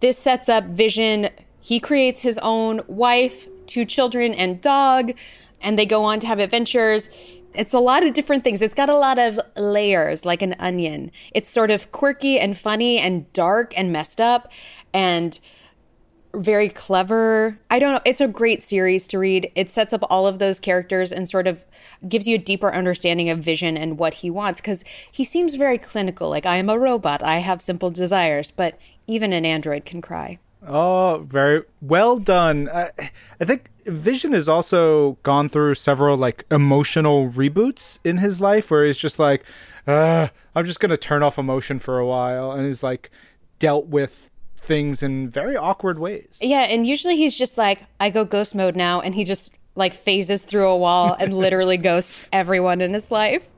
This 0.00 0.18
sets 0.18 0.48
up 0.48 0.64
Vision. 0.64 1.28
He 1.60 1.78
creates 1.78 2.22
his 2.22 2.38
own 2.38 2.80
wife, 2.86 3.46
two 3.66 3.84
children, 3.84 4.34
and 4.34 4.60
dog, 4.60 5.12
and 5.60 5.78
they 5.78 5.86
go 5.86 6.04
on 6.04 6.20
to 6.20 6.26
have 6.26 6.38
adventures. 6.38 7.08
It's 7.52 7.74
a 7.74 7.80
lot 7.80 8.04
of 8.04 8.12
different 8.14 8.42
things. 8.44 8.62
It's 8.62 8.74
got 8.74 8.88
a 8.88 8.96
lot 8.96 9.18
of 9.18 9.38
layers, 9.56 10.24
like 10.24 10.40
an 10.40 10.54
onion. 10.58 11.10
It's 11.32 11.50
sort 11.50 11.70
of 11.70 11.92
quirky 11.92 12.38
and 12.38 12.56
funny 12.56 12.98
and 12.98 13.30
dark 13.32 13.74
and 13.76 13.92
messed 13.92 14.20
up. 14.20 14.50
And 14.94 15.38
very 16.34 16.68
clever. 16.68 17.58
I 17.70 17.78
don't 17.78 17.92
know. 17.92 18.00
It's 18.04 18.20
a 18.20 18.28
great 18.28 18.62
series 18.62 19.08
to 19.08 19.18
read. 19.18 19.50
It 19.54 19.70
sets 19.70 19.92
up 19.92 20.04
all 20.08 20.26
of 20.26 20.38
those 20.38 20.60
characters 20.60 21.12
and 21.12 21.28
sort 21.28 21.46
of 21.46 21.64
gives 22.08 22.28
you 22.28 22.36
a 22.36 22.38
deeper 22.38 22.72
understanding 22.72 23.28
of 23.30 23.40
Vision 23.40 23.76
and 23.76 23.98
what 23.98 24.14
he 24.14 24.30
wants 24.30 24.60
because 24.60 24.84
he 25.10 25.24
seems 25.24 25.56
very 25.56 25.78
clinical. 25.78 26.30
Like, 26.30 26.46
I 26.46 26.56
am 26.56 26.70
a 26.70 26.78
robot, 26.78 27.22
I 27.22 27.38
have 27.38 27.60
simple 27.60 27.90
desires, 27.90 28.50
but 28.50 28.78
even 29.06 29.32
an 29.32 29.44
android 29.44 29.84
can 29.84 30.00
cry. 30.00 30.38
Oh, 30.66 31.24
very 31.26 31.62
well 31.80 32.18
done. 32.18 32.68
I, 32.68 32.90
I 33.40 33.44
think 33.44 33.70
Vision 33.86 34.32
has 34.32 34.48
also 34.48 35.18
gone 35.22 35.48
through 35.48 35.74
several 35.74 36.16
like 36.16 36.44
emotional 36.50 37.28
reboots 37.30 37.98
in 38.04 38.18
his 38.18 38.40
life 38.40 38.70
where 38.70 38.84
he's 38.84 38.98
just 38.98 39.18
like, 39.18 39.44
I'm 39.86 40.30
just 40.64 40.78
going 40.78 40.90
to 40.90 40.96
turn 40.96 41.22
off 41.22 41.38
emotion 41.38 41.78
for 41.78 41.98
a 41.98 42.06
while. 42.06 42.52
And 42.52 42.66
he's 42.66 42.82
like 42.82 43.10
dealt 43.58 43.86
with 43.86 44.29
things 44.60 45.02
in 45.02 45.28
very 45.28 45.56
awkward 45.56 45.98
ways. 45.98 46.38
Yeah. 46.40 46.62
And 46.62 46.86
usually 46.86 47.16
he's 47.16 47.36
just 47.36 47.58
like, 47.58 47.80
I 47.98 48.10
go 48.10 48.24
ghost 48.24 48.54
mode 48.54 48.76
now. 48.76 49.00
And 49.00 49.14
he 49.14 49.24
just 49.24 49.52
like 49.74 49.94
phases 49.94 50.42
through 50.42 50.68
a 50.68 50.76
wall 50.76 51.16
and 51.18 51.32
literally 51.36 51.76
ghosts 51.76 52.26
everyone 52.32 52.80
in 52.80 52.94
his 52.94 53.10
life. 53.10 53.48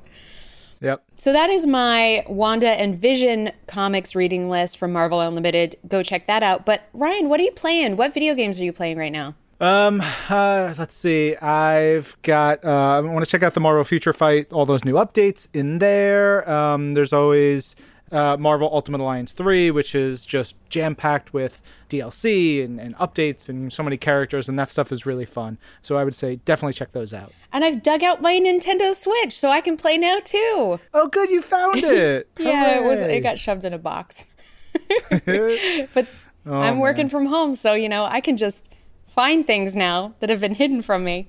Yep. 0.80 1.04
So 1.16 1.32
that 1.32 1.48
is 1.48 1.64
my 1.64 2.24
Wanda 2.26 2.70
and 2.70 2.98
Vision 2.98 3.52
comics 3.68 4.16
reading 4.16 4.50
list 4.50 4.78
from 4.78 4.92
Marvel 4.92 5.20
Unlimited. 5.20 5.78
Go 5.86 6.02
check 6.02 6.26
that 6.26 6.42
out. 6.42 6.66
But 6.66 6.88
Ryan, 6.92 7.28
what 7.28 7.38
are 7.38 7.44
you 7.44 7.52
playing? 7.52 7.96
What 7.96 8.12
video 8.12 8.34
games 8.34 8.60
are 8.60 8.64
you 8.64 8.72
playing 8.72 8.98
right 8.98 9.12
now? 9.12 9.36
Um, 9.60 10.02
uh, 10.28 10.74
let's 10.76 10.96
see. 10.96 11.36
I've 11.36 12.16
got. 12.22 12.64
Uh, 12.64 12.68
I 12.68 13.00
want 13.00 13.24
to 13.24 13.30
check 13.30 13.44
out 13.44 13.54
the 13.54 13.60
Marvel 13.60 13.84
Future 13.84 14.12
Fight. 14.12 14.52
All 14.52 14.66
those 14.66 14.84
new 14.84 14.94
updates 14.94 15.46
in 15.54 15.78
there. 15.78 16.48
Um, 16.50 16.94
there's 16.94 17.12
always 17.12 17.76
uh, 18.12 18.36
Marvel 18.36 18.68
Ultimate 18.72 19.00
Alliance 19.00 19.32
3, 19.32 19.70
which 19.70 19.94
is 19.94 20.26
just 20.26 20.54
jam 20.68 20.94
packed 20.94 21.32
with 21.32 21.62
DLC 21.88 22.62
and, 22.64 22.78
and, 22.78 22.94
updates 22.96 23.48
and 23.48 23.72
so 23.72 23.82
many 23.82 23.96
characters, 23.96 24.48
and 24.48 24.58
that 24.58 24.68
stuff 24.68 24.92
is 24.92 25.06
really 25.06 25.24
fun. 25.24 25.58
So 25.80 25.96
I 25.96 26.04
would 26.04 26.14
say 26.14 26.36
definitely 26.44 26.74
check 26.74 26.92
those 26.92 27.14
out. 27.14 27.32
And 27.52 27.64
I've 27.64 27.82
dug 27.82 28.02
out 28.02 28.20
my 28.20 28.38
Nintendo 28.38 28.94
Switch, 28.94 29.38
so 29.38 29.48
I 29.48 29.60
can 29.60 29.76
play 29.76 29.96
now 29.96 30.20
too. 30.22 30.78
Oh, 30.92 31.08
good, 31.10 31.30
you 31.30 31.40
found 31.40 31.82
it! 31.82 32.28
yeah, 32.38 32.78
it 32.78 32.84
was. 32.84 33.00
It 33.00 33.20
got 33.20 33.38
shoved 33.38 33.64
in 33.64 33.72
a 33.72 33.78
box. 33.78 34.26
but 35.08 36.06
oh, 36.46 36.54
I'm 36.54 36.78
working 36.78 37.04
man. 37.04 37.10
from 37.10 37.26
home, 37.26 37.54
so 37.54 37.72
you 37.74 37.88
know 37.88 38.04
I 38.04 38.20
can 38.20 38.36
just 38.36 38.68
find 39.06 39.46
things 39.46 39.74
now 39.74 40.14
that 40.20 40.30
have 40.30 40.40
been 40.40 40.54
hidden 40.54 40.82
from 40.82 41.04
me. 41.04 41.28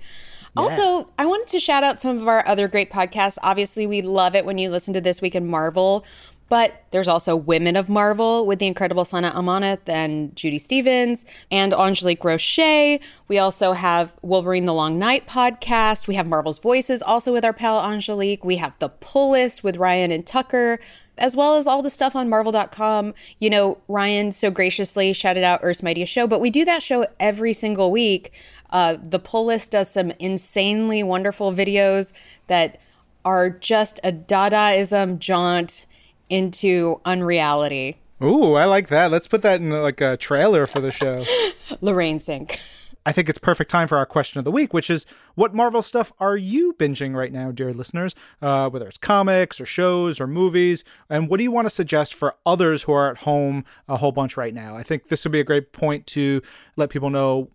Yeah. 0.56 0.62
Also, 0.62 1.10
I 1.18 1.26
wanted 1.26 1.48
to 1.48 1.60
shout 1.60 1.84
out 1.84 2.00
some 2.00 2.20
of 2.20 2.28
our 2.28 2.48
other 2.48 2.68
great 2.68 2.92
podcasts. 2.92 3.38
Obviously, 3.42 3.88
we 3.88 4.02
love 4.02 4.36
it 4.36 4.46
when 4.46 4.58
you 4.58 4.70
listen 4.70 4.94
to 4.94 5.02
This 5.02 5.22
Week 5.22 5.34
in 5.34 5.48
Marvel. 5.48 6.06
But 6.54 6.84
there's 6.92 7.08
also 7.08 7.36
Women 7.36 7.76
of 7.76 7.90
Marvel 7.90 8.46
with 8.46 8.60
the 8.60 8.68
incredible 8.68 9.06
Sana 9.06 9.32
Amanat 9.32 9.90
and 9.90 10.36
Judy 10.36 10.60
Stephens 10.60 11.26
and 11.50 11.74
Angelique 11.74 12.24
Roche. 12.24 13.00
We 13.28 13.40
also 13.40 13.74
have 13.74 14.14
Wolverine 14.22 14.66
the 14.66 14.74
Long 14.76 15.00
Night 15.00 15.28
podcast. 15.28 16.08
We 16.08 16.14
have 16.14 16.28
Marvel's 16.28 16.60
Voices 16.60 17.02
also 17.02 17.34
with 17.34 17.44
our 17.44 17.54
pal 17.54 17.84
Angelique. 17.84 18.46
We 18.46 18.58
have 18.58 18.74
The 18.78 18.90
Pull 18.90 19.32
List 19.32 19.64
with 19.64 19.78
Ryan 19.78 20.12
and 20.12 20.28
Tucker 20.28 20.80
as 21.18 21.36
well 21.36 21.56
as 21.56 21.66
all 21.66 21.82
the 21.82 21.90
stuff 21.90 22.16
on 22.16 22.30
marvel.com. 22.30 23.16
You 23.40 23.50
know, 23.50 23.80
Ryan 23.88 24.32
so 24.32 24.52
graciously 24.52 25.12
shouted 25.12 25.44
out 25.44 25.62
Earth's 25.64 25.82
Mightiest 25.82 26.14
Show, 26.14 26.28
but 26.28 26.40
we 26.40 26.52
do 26.52 26.64
that 26.66 26.84
show 26.84 27.08
every 27.20 27.54
single 27.54 27.90
week. 27.90 28.32
Uh, 28.70 28.98
the 29.04 29.18
pull 29.18 29.48
list 29.48 29.72
does 29.72 29.90
some 29.90 30.12
insanely 30.20 31.02
wonderful 31.02 31.52
videos 31.52 32.14
that 32.46 32.80
are 33.26 33.50
just 33.50 34.00
a 34.04 34.12
Dadaism 34.12 35.18
jaunt 35.18 35.88
into 36.34 37.00
unreality. 37.06 37.96
Ooh, 38.22 38.56
I 38.56 38.66
like 38.66 38.88
that. 38.88 39.12
Let's 39.12 39.28
put 39.28 39.44
that 39.44 39.62
in 39.62 39.70
like 39.70 40.02
a 40.02 40.18
trailer 40.18 40.66
for 40.66 40.80
the 40.80 40.92
show. 40.92 41.24
Lorraine 41.82 42.18
Cink. 42.18 42.58
I 43.06 43.12
think 43.12 43.30
it's 43.30 43.38
perfect 43.38 43.70
time 43.70 43.88
for 43.88 43.98
our 43.98 44.06
question 44.06 44.40
of 44.40 44.46
the 44.46 44.52
week, 44.52 44.74
which 44.74 44.90
is 44.90 45.06
what 45.36 45.54
Marvel 45.54 45.84
stuff 45.84 46.12
are 46.20 46.36
you 46.36 46.74
binging 46.74 47.16
right 47.16 47.32
now, 47.32 47.52
dear 47.52 47.72
listeners? 47.72 48.16
Uh, 48.42 48.68
whether 48.70 48.88
it's 48.88 48.98
comics 48.98 49.62
or 49.62 49.66
shows 49.68 50.20
or 50.20 50.26
movies, 50.26 50.84
and 51.08 51.30
what 51.30 51.38
do 51.38 51.44
you 51.44 51.52
want 51.52 51.66
to 51.66 51.70
suggest 51.70 52.16
for 52.16 52.36
others 52.48 52.84
who 52.84 52.94
are 52.94 53.12
at 53.12 53.20
home 53.20 53.64
a 53.88 53.98
whole 53.98 54.12
bunch 54.12 54.38
right 54.38 54.56
now? 54.56 54.76
I 54.76 54.82
think 54.82 55.10
this 55.10 55.24
would 55.26 55.34
be 55.34 55.42
a 55.42 55.44
great 55.44 55.72
point 55.72 56.08
to 56.08 56.42
let 56.78 56.90
people 56.90 57.12
know 57.12 57.50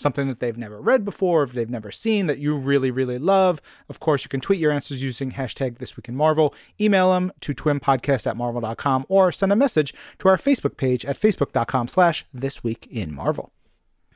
something 0.00 0.28
that 0.28 0.40
they've 0.40 0.56
never 0.56 0.80
read 0.80 1.04
before, 1.04 1.42
if 1.42 1.52
they've 1.52 1.70
never 1.70 1.90
seen 1.90 2.26
that 2.26 2.38
you 2.38 2.56
really, 2.56 2.90
really 2.90 3.18
love. 3.18 3.60
Of 3.88 4.00
course, 4.00 4.24
you 4.24 4.28
can 4.28 4.40
tweet 4.40 4.58
your 4.58 4.72
answers 4.72 5.02
using 5.02 5.32
hashtag 5.32 5.78
This 5.78 5.96
Week 5.96 6.08
in 6.08 6.16
Marvel, 6.16 6.54
email 6.80 7.12
them 7.12 7.32
to 7.40 7.54
twimpodcast 7.54 8.26
at 8.26 8.36
marvel.com, 8.36 9.06
or 9.08 9.30
send 9.30 9.52
a 9.52 9.56
message 9.56 9.94
to 10.18 10.28
our 10.28 10.36
Facebook 10.36 10.76
page 10.76 11.04
at 11.04 11.18
facebook.com 11.18 11.88
slash 11.88 12.24
This 12.32 12.64
Week 12.64 12.86
in 12.90 13.14
Marvel. 13.14 13.52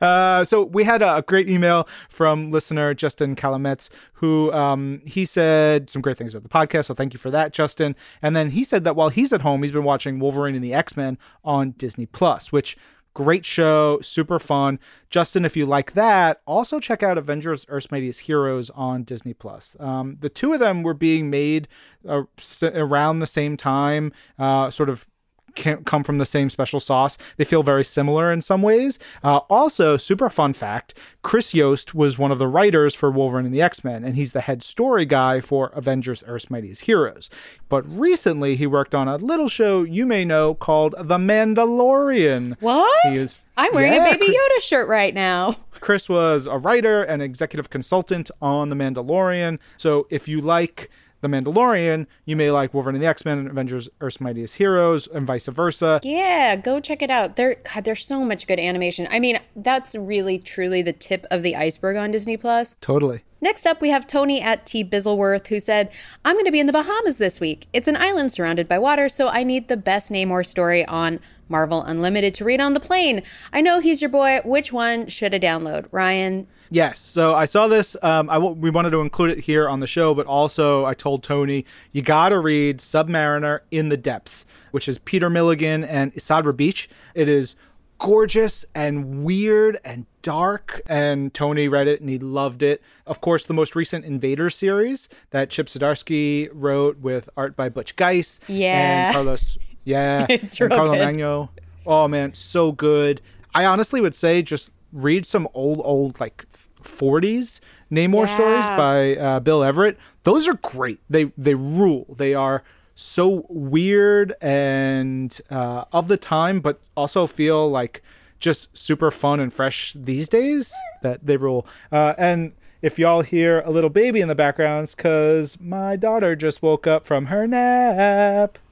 Uh, 0.01 0.43
so 0.43 0.63
we 0.63 0.83
had 0.83 1.01
a, 1.01 1.23
great 1.25 1.49
email 1.49 1.87
from 2.09 2.51
listener 2.51 2.93
Justin 2.93 3.35
Calametz, 3.35 3.89
who 4.13 4.51
um, 4.51 5.01
he 5.05 5.25
said 5.25 5.89
some 5.89 6.01
great 6.01 6.17
things 6.17 6.33
about 6.33 6.43
the 6.43 6.49
podcast. 6.49 6.85
So 6.85 6.93
thank 6.93 7.13
you 7.13 7.19
for 7.19 7.31
that, 7.31 7.53
Justin. 7.53 7.95
And 8.21 8.35
then 8.35 8.51
he 8.51 8.63
said 8.63 8.83
that 8.83 8.95
while 8.95 9.09
he's 9.09 9.31
at 9.31 9.41
home, 9.41 9.63
he's 9.63 9.71
been 9.71 9.83
watching 9.83 10.19
Wolverine 10.19 10.55
and 10.55 10.63
the 10.63 10.73
X 10.73 10.97
Men 10.97 11.17
on 11.43 11.71
Disney 11.71 12.05
Plus, 12.05 12.51
which 12.51 12.77
Great 13.15 13.45
show, 13.45 13.97
super 14.01 14.39
fun. 14.39 14.77
Justin, 15.09 15.45
if 15.45 15.55
you 15.55 15.65
like 15.65 15.93
that, 15.93 16.41
also 16.45 16.81
check 16.81 17.01
out 17.01 17.17
Avengers: 17.17 17.65
Earth's 17.69 17.89
Mightiest 17.89 18.19
Heroes 18.19 18.69
on 18.71 19.03
Disney 19.03 19.33
Plus. 19.33 19.75
Um, 19.79 20.17
the 20.19 20.27
two 20.27 20.51
of 20.51 20.59
them 20.59 20.83
were 20.83 20.93
being 20.93 21.29
made 21.29 21.69
uh, 22.07 22.23
around 22.61 23.19
the 23.19 23.25
same 23.25 23.55
time, 23.55 24.11
uh, 24.37 24.69
sort 24.69 24.89
of 24.89 25.07
come 25.55 26.03
from 26.03 26.17
the 26.17 26.25
same 26.25 26.49
special 26.49 26.79
sauce. 26.79 27.17
They 27.37 27.43
feel 27.43 27.63
very 27.63 27.83
similar 27.83 28.31
in 28.31 28.41
some 28.41 28.61
ways. 28.61 28.99
Uh, 29.23 29.37
also, 29.49 29.97
super 29.97 30.29
fun 30.29 30.53
fact 30.53 30.93
Chris 31.23 31.53
Yost 31.53 31.95
was 31.95 32.17
one 32.17 32.31
of 32.31 32.39
the 32.39 32.47
writers 32.47 32.93
for 32.93 33.09
Wolverine 33.09 33.45
and 33.45 33.53
the 33.53 33.61
X 33.61 33.83
Men, 33.83 34.03
and 34.03 34.15
he's 34.15 34.33
the 34.33 34.41
head 34.41 34.63
story 34.63 35.05
guy 35.05 35.41
for 35.41 35.67
Avengers 35.69 36.23
Earth's 36.27 36.49
Mightiest 36.49 36.81
Heroes. 36.81 37.29
But 37.69 37.83
recently, 37.87 38.55
he 38.55 38.67
worked 38.67 38.93
on 38.93 39.07
a 39.07 39.17
little 39.17 39.47
show 39.47 39.83
you 39.83 40.05
may 40.05 40.25
know 40.25 40.53
called 40.53 40.93
The 40.97 41.17
Mandalorian. 41.17 42.57
What? 42.59 43.17
Is, 43.17 43.45
I'm 43.57 43.73
wearing 43.73 43.93
yeah, 43.93 44.07
a 44.07 44.17
Baby 44.17 44.33
Yoda 44.33 44.61
shirt 44.61 44.87
right 44.87 45.13
now. 45.13 45.55
Chris 45.79 46.09
was 46.09 46.45
a 46.45 46.57
writer 46.57 47.03
and 47.03 47.21
executive 47.21 47.69
consultant 47.69 48.31
on 48.41 48.69
The 48.69 48.75
Mandalorian. 48.75 49.59
So 49.77 50.07
if 50.09 50.27
you 50.27 50.41
like 50.41 50.89
the 51.25 51.35
Mandalorian, 51.35 52.05
you 52.25 52.35
may 52.35 52.51
like 52.51 52.73
Wolverine 52.73 52.95
and 52.95 53.03
the 53.03 53.07
X 53.07 53.25
Men 53.25 53.39
and 53.39 53.49
Avengers 53.49 53.89
Earth's 53.99 54.21
Mightiest 54.21 54.55
Heroes, 54.55 55.07
and 55.07 55.25
vice 55.25 55.47
versa. 55.47 55.99
Yeah, 56.03 56.55
go 56.55 56.79
check 56.79 57.01
it 57.01 57.09
out. 57.09 57.35
There, 57.35 57.55
God, 57.73 57.83
there's 57.83 58.05
so 58.05 58.23
much 58.23 58.47
good 58.47 58.59
animation. 58.59 59.07
I 59.09 59.19
mean, 59.19 59.39
that's 59.55 59.95
really 59.95 60.39
truly 60.39 60.81
the 60.81 60.93
tip 60.93 61.25
of 61.31 61.43
the 61.43 61.55
iceberg 61.55 61.97
on 61.97 62.11
Disney 62.11 62.37
Plus. 62.37 62.75
Totally. 62.81 63.23
Next 63.41 63.67
up, 63.67 63.81
we 63.81 63.89
have 63.89 64.07
Tony 64.07 64.41
at 64.41 64.65
T. 64.65 64.83
Bizzleworth, 64.83 65.47
who 65.47 65.59
said, 65.59 65.91
I'm 66.23 66.35
going 66.35 66.45
to 66.45 66.51
be 66.51 66.59
in 66.59 66.67
the 66.67 66.73
Bahamas 66.73 67.17
this 67.17 67.39
week. 67.39 67.67
It's 67.73 67.87
an 67.87 67.95
island 67.95 68.33
surrounded 68.33 68.67
by 68.67 68.79
water, 68.79 69.07
so 69.07 69.27
I 69.27 69.43
need 69.43 69.67
the 69.67 69.77
best 69.77 70.11
Namor 70.11 70.45
story 70.45 70.85
on 70.85 71.19
Marvel 71.47 71.83
Unlimited 71.83 72.33
to 72.35 72.45
read 72.45 72.59
on 72.59 72.73
the 72.73 72.79
plane. 72.79 73.21
I 73.53 73.61
know 73.61 73.81
he's 73.81 74.01
your 74.01 74.09
boy. 74.09 74.39
Which 74.43 74.73
one 74.73 75.07
should 75.07 75.35
I 75.35 75.39
download? 75.39 75.85
Ryan, 75.91 76.47
Yes. 76.69 76.99
So 76.99 77.35
I 77.35 77.45
saw 77.45 77.67
this. 77.67 77.95
Um, 78.01 78.29
I 78.29 78.35
w- 78.35 78.53
we 78.55 78.69
wanted 78.69 78.89
to 78.91 79.01
include 79.01 79.31
it 79.37 79.39
here 79.45 79.67
on 79.69 79.79
the 79.79 79.87
show, 79.87 80.13
but 80.13 80.25
also 80.25 80.85
I 80.85 80.93
told 80.93 81.23
Tony 81.23 81.65
you 81.91 82.01
got 82.01 82.29
to 82.29 82.39
read 82.39 82.79
Submariner 82.79 83.59
in 83.71 83.89
the 83.89 83.97
Depths, 83.97 84.45
which 84.71 84.87
is 84.87 84.97
Peter 84.97 85.29
Milligan 85.29 85.83
and 85.83 86.13
Esad 86.15 86.43
Ribic. 86.43 86.87
It 87.13 87.27
is 87.29 87.55
gorgeous 87.97 88.65
and 88.75 89.23
weird 89.23 89.79
and 89.85 90.05
dark. 90.21 90.81
And 90.87 91.33
Tony 91.33 91.67
read 91.67 91.87
it 91.87 92.01
and 92.01 92.09
he 92.09 92.19
loved 92.19 92.61
it. 92.61 92.81
Of 93.05 93.21
course, 93.21 93.45
the 93.45 93.53
most 93.53 93.75
recent 93.75 94.03
Invader 94.05 94.49
series 94.49 95.07
that 95.29 95.49
Chip 95.49 95.67
Zdarsky 95.67 96.49
wrote 96.53 96.97
with 96.99 97.29
art 97.37 97.55
by 97.55 97.69
Butch 97.69 97.95
Guice. 97.95 98.39
Yeah. 98.47 99.07
And 99.07 99.13
Carlos. 99.13 99.57
Yeah. 99.87 100.25
it's 100.29 100.59
and 100.59 100.71
real 100.71 100.79
Carlo. 100.79 100.93
Magno. 100.97 101.49
Oh 101.85 102.07
man, 102.07 102.33
so 102.33 102.71
good. 102.71 103.21
I 103.53 103.65
honestly 103.65 104.01
would 104.01 104.15
say 104.15 104.41
just 104.41 104.71
read 104.95 105.25
some 105.25 105.47
old 105.53 105.81
old 105.83 106.19
like 106.19 106.45
40s 106.81 107.59
Namor 107.91 108.27
yeah. 108.27 108.35
stories 108.35 108.67
by 108.69 109.15
uh, 109.15 109.39
Bill 109.39 109.63
Everett. 109.63 109.97
Those 110.23 110.47
are 110.47 110.55
great. 110.55 110.99
They 111.09 111.25
they 111.37 111.53
rule. 111.53 112.07
They 112.17 112.33
are 112.33 112.63
so 112.95 113.45
weird 113.49 114.33
and 114.41 115.39
uh, 115.49 115.85
of 115.91 116.07
the 116.07 116.17
time, 116.17 116.61
but 116.61 116.79
also 116.95 117.27
feel 117.27 117.69
like 117.69 118.01
just 118.39 118.75
super 118.77 119.11
fun 119.11 119.39
and 119.39 119.53
fresh 119.53 119.93
these 119.93 120.27
days. 120.29 120.73
That 121.01 121.25
they 121.25 121.37
rule. 121.37 121.67
Uh, 121.91 122.13
and 122.17 122.53
if 122.81 122.97
y'all 122.97 123.21
hear 123.21 123.61
a 123.61 123.69
little 123.69 123.89
baby 123.89 124.21
in 124.21 124.27
the 124.27 124.35
background, 124.35 124.85
it's 124.85 124.95
because 124.95 125.59
my 125.59 125.95
daughter 125.95 126.35
just 126.35 126.61
woke 126.61 126.87
up 126.87 127.05
from 127.05 127.27
her 127.27 127.47
nap. 127.47 128.57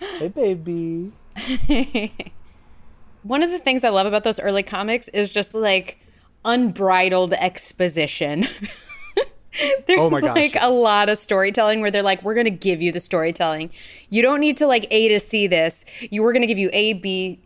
Hey, 0.00 0.28
baby. 0.28 1.10
One 3.22 3.42
of 3.42 3.50
the 3.50 3.58
things 3.58 3.84
I 3.84 3.88
love 3.90 4.06
about 4.06 4.24
those 4.24 4.40
early 4.40 4.62
comics 4.62 5.08
is 5.08 5.32
just 5.32 5.54
like 5.54 5.98
unbridled 6.44 7.32
exposition. 7.34 8.46
There's 9.86 9.98
oh 9.98 10.10
gosh, 10.10 10.22
like 10.22 10.54
yes. 10.54 10.64
a 10.64 10.70
lot 10.70 11.08
of 11.08 11.18
storytelling 11.18 11.80
where 11.80 11.90
they're 11.90 12.02
like, 12.02 12.22
we're 12.22 12.34
going 12.34 12.44
to 12.44 12.50
give 12.50 12.80
you 12.80 12.92
the 12.92 13.00
storytelling. 13.00 13.70
You 14.08 14.22
don't 14.22 14.40
need 14.40 14.56
to 14.58 14.66
like 14.66 14.86
A 14.90 15.08
to 15.08 15.18
see 15.18 15.46
this. 15.46 15.84
You 16.10 16.22
were 16.22 16.32
going 16.32 16.42
to 16.42 16.46
give 16.46 16.58
you 16.58 16.70
A, 16.72 16.92
B, 16.92 17.40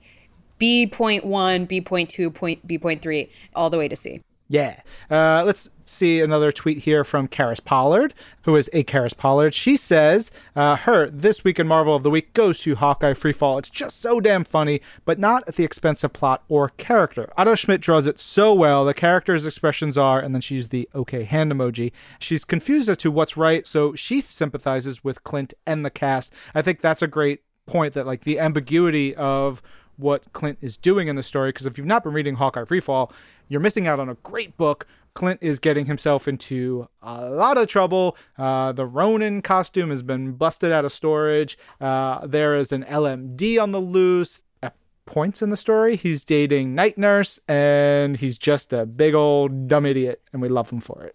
B.1, 0.59 1.69
B.2, 1.69 2.35
point, 2.35 2.67
B.3, 2.67 3.29
all 3.55 3.71
the 3.71 3.79
way 3.79 3.89
to 3.89 3.97
C. 3.97 4.21
Yeah. 4.53 4.83
Uh, 5.11 5.45
let's 5.47 5.71
see 5.85 6.21
another 6.21 6.53
tweet 6.53 6.81
here 6.81 7.05
from 7.05 7.27
Karis 7.27 7.65
Pollard, 7.65 8.13
who 8.43 8.55
is 8.55 8.69
a 8.75 8.85
Karis 8.85 9.17
Pollard. 9.17 9.55
She 9.55 9.77
says, 9.77 10.31
uh, 10.55 10.77
her 10.77 11.09
This 11.09 11.43
Week 11.43 11.59
in 11.59 11.67
Marvel 11.67 11.97
of 11.97 12.03
the 12.03 12.11
Week 12.11 12.35
goes 12.35 12.59
to 12.61 12.75
Hawkeye 12.75 13.15
Freefall. 13.15 13.59
It's 13.59 13.71
just 13.71 13.99
so 13.99 14.21
damn 14.21 14.45
funny, 14.45 14.83
but 15.07 15.19
not 15.19 15.43
at 15.49 15.57
the 15.57 15.65
expense 15.65 16.05
of 16.05 16.13
plot 16.13 16.45
or 16.51 16.69
character. 16.69 17.33
Otto 17.39 17.55
Schmidt 17.55 17.81
draws 17.81 18.07
it 18.07 18.21
so 18.21 18.53
well. 18.53 18.85
The 18.85 18.93
character's 18.93 19.47
expressions 19.47 19.97
are, 19.97 20.21
and 20.21 20.35
then 20.35 20.43
she 20.43 20.57
used 20.57 20.69
the 20.69 20.87
okay 20.95 21.25
hand 21.25 21.51
emoji. 21.51 21.91
She's 22.19 22.45
confused 22.45 22.91
as 22.91 22.99
to 22.99 23.11
what's 23.11 23.39
right, 23.39 23.67
so 23.67 23.95
she 23.95 24.21
sympathizes 24.21 25.03
with 25.03 25.25
Clint 25.25 25.55
and 25.67 25.83
the 25.83 25.91
cast. 25.91 26.31
I 26.55 26.61
think 26.61 26.83
that's 26.83 27.01
a 27.01 27.09
great 27.09 27.41
point 27.65 27.95
that, 27.95 28.07
like, 28.07 28.25
the 28.25 28.39
ambiguity 28.39 29.15
of 29.15 29.63
what 29.97 30.33
Clint 30.33 30.59
is 30.61 30.77
doing 30.77 31.09
in 31.09 31.17
the 31.17 31.23
story. 31.23 31.51
Because 31.51 31.67
if 31.67 31.79
you've 31.79 31.87
not 31.87 32.05
been 32.05 32.13
reading 32.13 32.37
Hawkeye 32.37 32.63
Freefall, 32.63 33.11
you're 33.49 33.61
missing 33.61 33.87
out 33.87 34.01
on 34.01 34.09
a 34.09 34.15
great 34.15 34.57
book. 34.57 34.87
Clint 35.15 35.39
is 35.43 35.59
getting 35.59 35.87
himself 35.87 36.27
into 36.27 36.89
a 37.03 37.29
lot 37.29 37.59
of 37.59 37.69
trouble. 37.69 38.17
Uh, 38.39 38.73
the 38.73 38.87
Ronin 38.87 39.43
costume 39.43 39.91
has 39.91 40.03
been 40.03 40.33
busted 40.33 40.73
out 40.73 40.85
of 40.85 40.93
storage. 40.93 41.59
Uh, 41.81 42.27
there 42.27 42.57
is 42.57 42.73
an 42.73 42.85
LMD 42.85 43.63
on 43.63 43.73
the 43.73 43.81
loose. 43.81 44.43
At 44.63 44.75
points 45.05 45.43
in 45.43 45.51
the 45.51 45.57
story, 45.57 45.97
he's 45.97 46.25
dating 46.25 46.75
Night 46.75 46.97
Nurse, 46.97 47.39
and 47.47 48.17
he's 48.17 48.39
just 48.39 48.73
a 48.73 48.87
big 48.87 49.15
old 49.15 49.69
dumb 49.69 49.85
idiot, 49.85 50.23
and 50.33 50.41
we 50.41 50.49
love 50.49 50.71
him 50.71 50.81
for 50.81 51.03
it. 51.03 51.15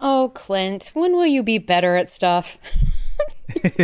Oh, 0.00 0.30
Clint, 0.32 0.92
when 0.94 1.16
will 1.16 1.26
you 1.26 1.42
be 1.42 1.58
better 1.58 1.96
at 1.96 2.08
stuff? 2.08 2.58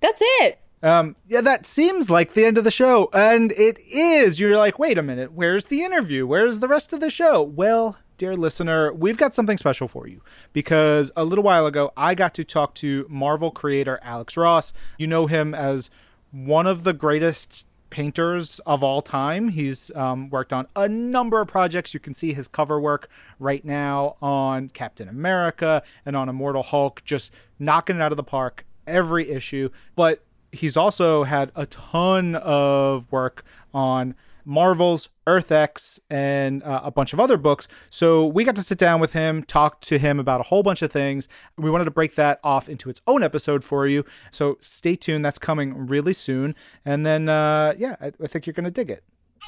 That's 0.00 0.20
it. 0.20 0.60
Um, 0.82 1.16
yeah, 1.26 1.40
that 1.40 1.66
seems 1.66 2.08
like 2.08 2.34
the 2.34 2.44
end 2.44 2.56
of 2.58 2.64
the 2.64 2.70
show, 2.70 3.10
and 3.12 3.50
it 3.52 3.78
is. 3.80 4.38
You're 4.38 4.56
like, 4.56 4.78
wait 4.78 4.98
a 4.98 5.02
minute, 5.02 5.32
where's 5.32 5.66
the 5.66 5.82
interview? 5.82 6.26
Where's 6.26 6.60
the 6.60 6.68
rest 6.68 6.92
of 6.92 7.00
the 7.00 7.10
show? 7.10 7.42
Well, 7.42 7.96
dear 8.16 8.36
listener, 8.36 8.92
we've 8.92 9.16
got 9.16 9.34
something 9.34 9.58
special 9.58 9.88
for 9.88 10.06
you 10.06 10.22
because 10.52 11.10
a 11.16 11.24
little 11.24 11.44
while 11.44 11.66
ago 11.66 11.92
I 11.96 12.14
got 12.14 12.34
to 12.34 12.44
talk 12.44 12.74
to 12.76 13.06
Marvel 13.08 13.50
creator 13.50 13.98
Alex 14.02 14.36
Ross. 14.36 14.72
You 14.98 15.06
know 15.06 15.26
him 15.26 15.54
as 15.54 15.90
one 16.30 16.66
of 16.66 16.84
the 16.84 16.92
greatest 16.92 17.66
painters 17.90 18.60
of 18.66 18.84
all 18.84 19.02
time. 19.02 19.48
He's 19.48 19.90
um, 19.96 20.28
worked 20.30 20.52
on 20.52 20.66
a 20.76 20.88
number 20.88 21.40
of 21.40 21.48
projects. 21.48 21.94
You 21.94 22.00
can 22.00 22.14
see 22.14 22.32
his 22.34 22.46
cover 22.46 22.80
work 22.80 23.08
right 23.38 23.64
now 23.64 24.16
on 24.20 24.68
Captain 24.68 25.08
America 25.08 25.82
and 26.04 26.14
on 26.14 26.28
Immortal 26.28 26.62
Hulk, 26.62 27.02
just 27.04 27.32
knocking 27.58 27.96
it 27.96 28.02
out 28.02 28.12
of 28.12 28.16
the 28.16 28.22
park 28.24 28.64
every 28.86 29.30
issue. 29.30 29.70
But 29.96 30.22
he's 30.52 30.76
also 30.76 31.24
had 31.24 31.52
a 31.54 31.66
ton 31.66 32.34
of 32.36 33.10
work 33.10 33.44
on 33.74 34.14
Marvel's 34.44 35.10
Earth 35.26 35.52
X 35.52 36.00
and 36.08 36.62
uh, 36.62 36.80
a 36.82 36.90
bunch 36.90 37.12
of 37.12 37.20
other 37.20 37.36
books. 37.36 37.68
So 37.90 38.26
we 38.26 38.44
got 38.44 38.56
to 38.56 38.62
sit 38.62 38.78
down 38.78 38.98
with 38.98 39.12
him, 39.12 39.42
talk 39.42 39.82
to 39.82 39.98
him 39.98 40.18
about 40.18 40.40
a 40.40 40.44
whole 40.44 40.62
bunch 40.62 40.80
of 40.80 40.90
things. 40.90 41.28
We 41.58 41.70
wanted 41.70 41.84
to 41.84 41.90
break 41.90 42.14
that 42.14 42.40
off 42.42 42.66
into 42.66 42.88
its 42.88 43.02
own 43.06 43.22
episode 43.22 43.62
for 43.62 43.86
you. 43.86 44.06
So 44.30 44.56
stay 44.62 44.96
tuned. 44.96 45.22
That's 45.22 45.38
coming 45.38 45.86
really 45.86 46.14
soon. 46.14 46.54
And 46.82 47.04
then, 47.04 47.28
uh, 47.28 47.74
yeah, 47.76 47.96
I, 48.00 48.12
I 48.22 48.26
think 48.26 48.46
you're 48.46 48.54
going 48.54 48.64
to 48.64 48.70
dig 48.70 48.90
it. 48.90 49.04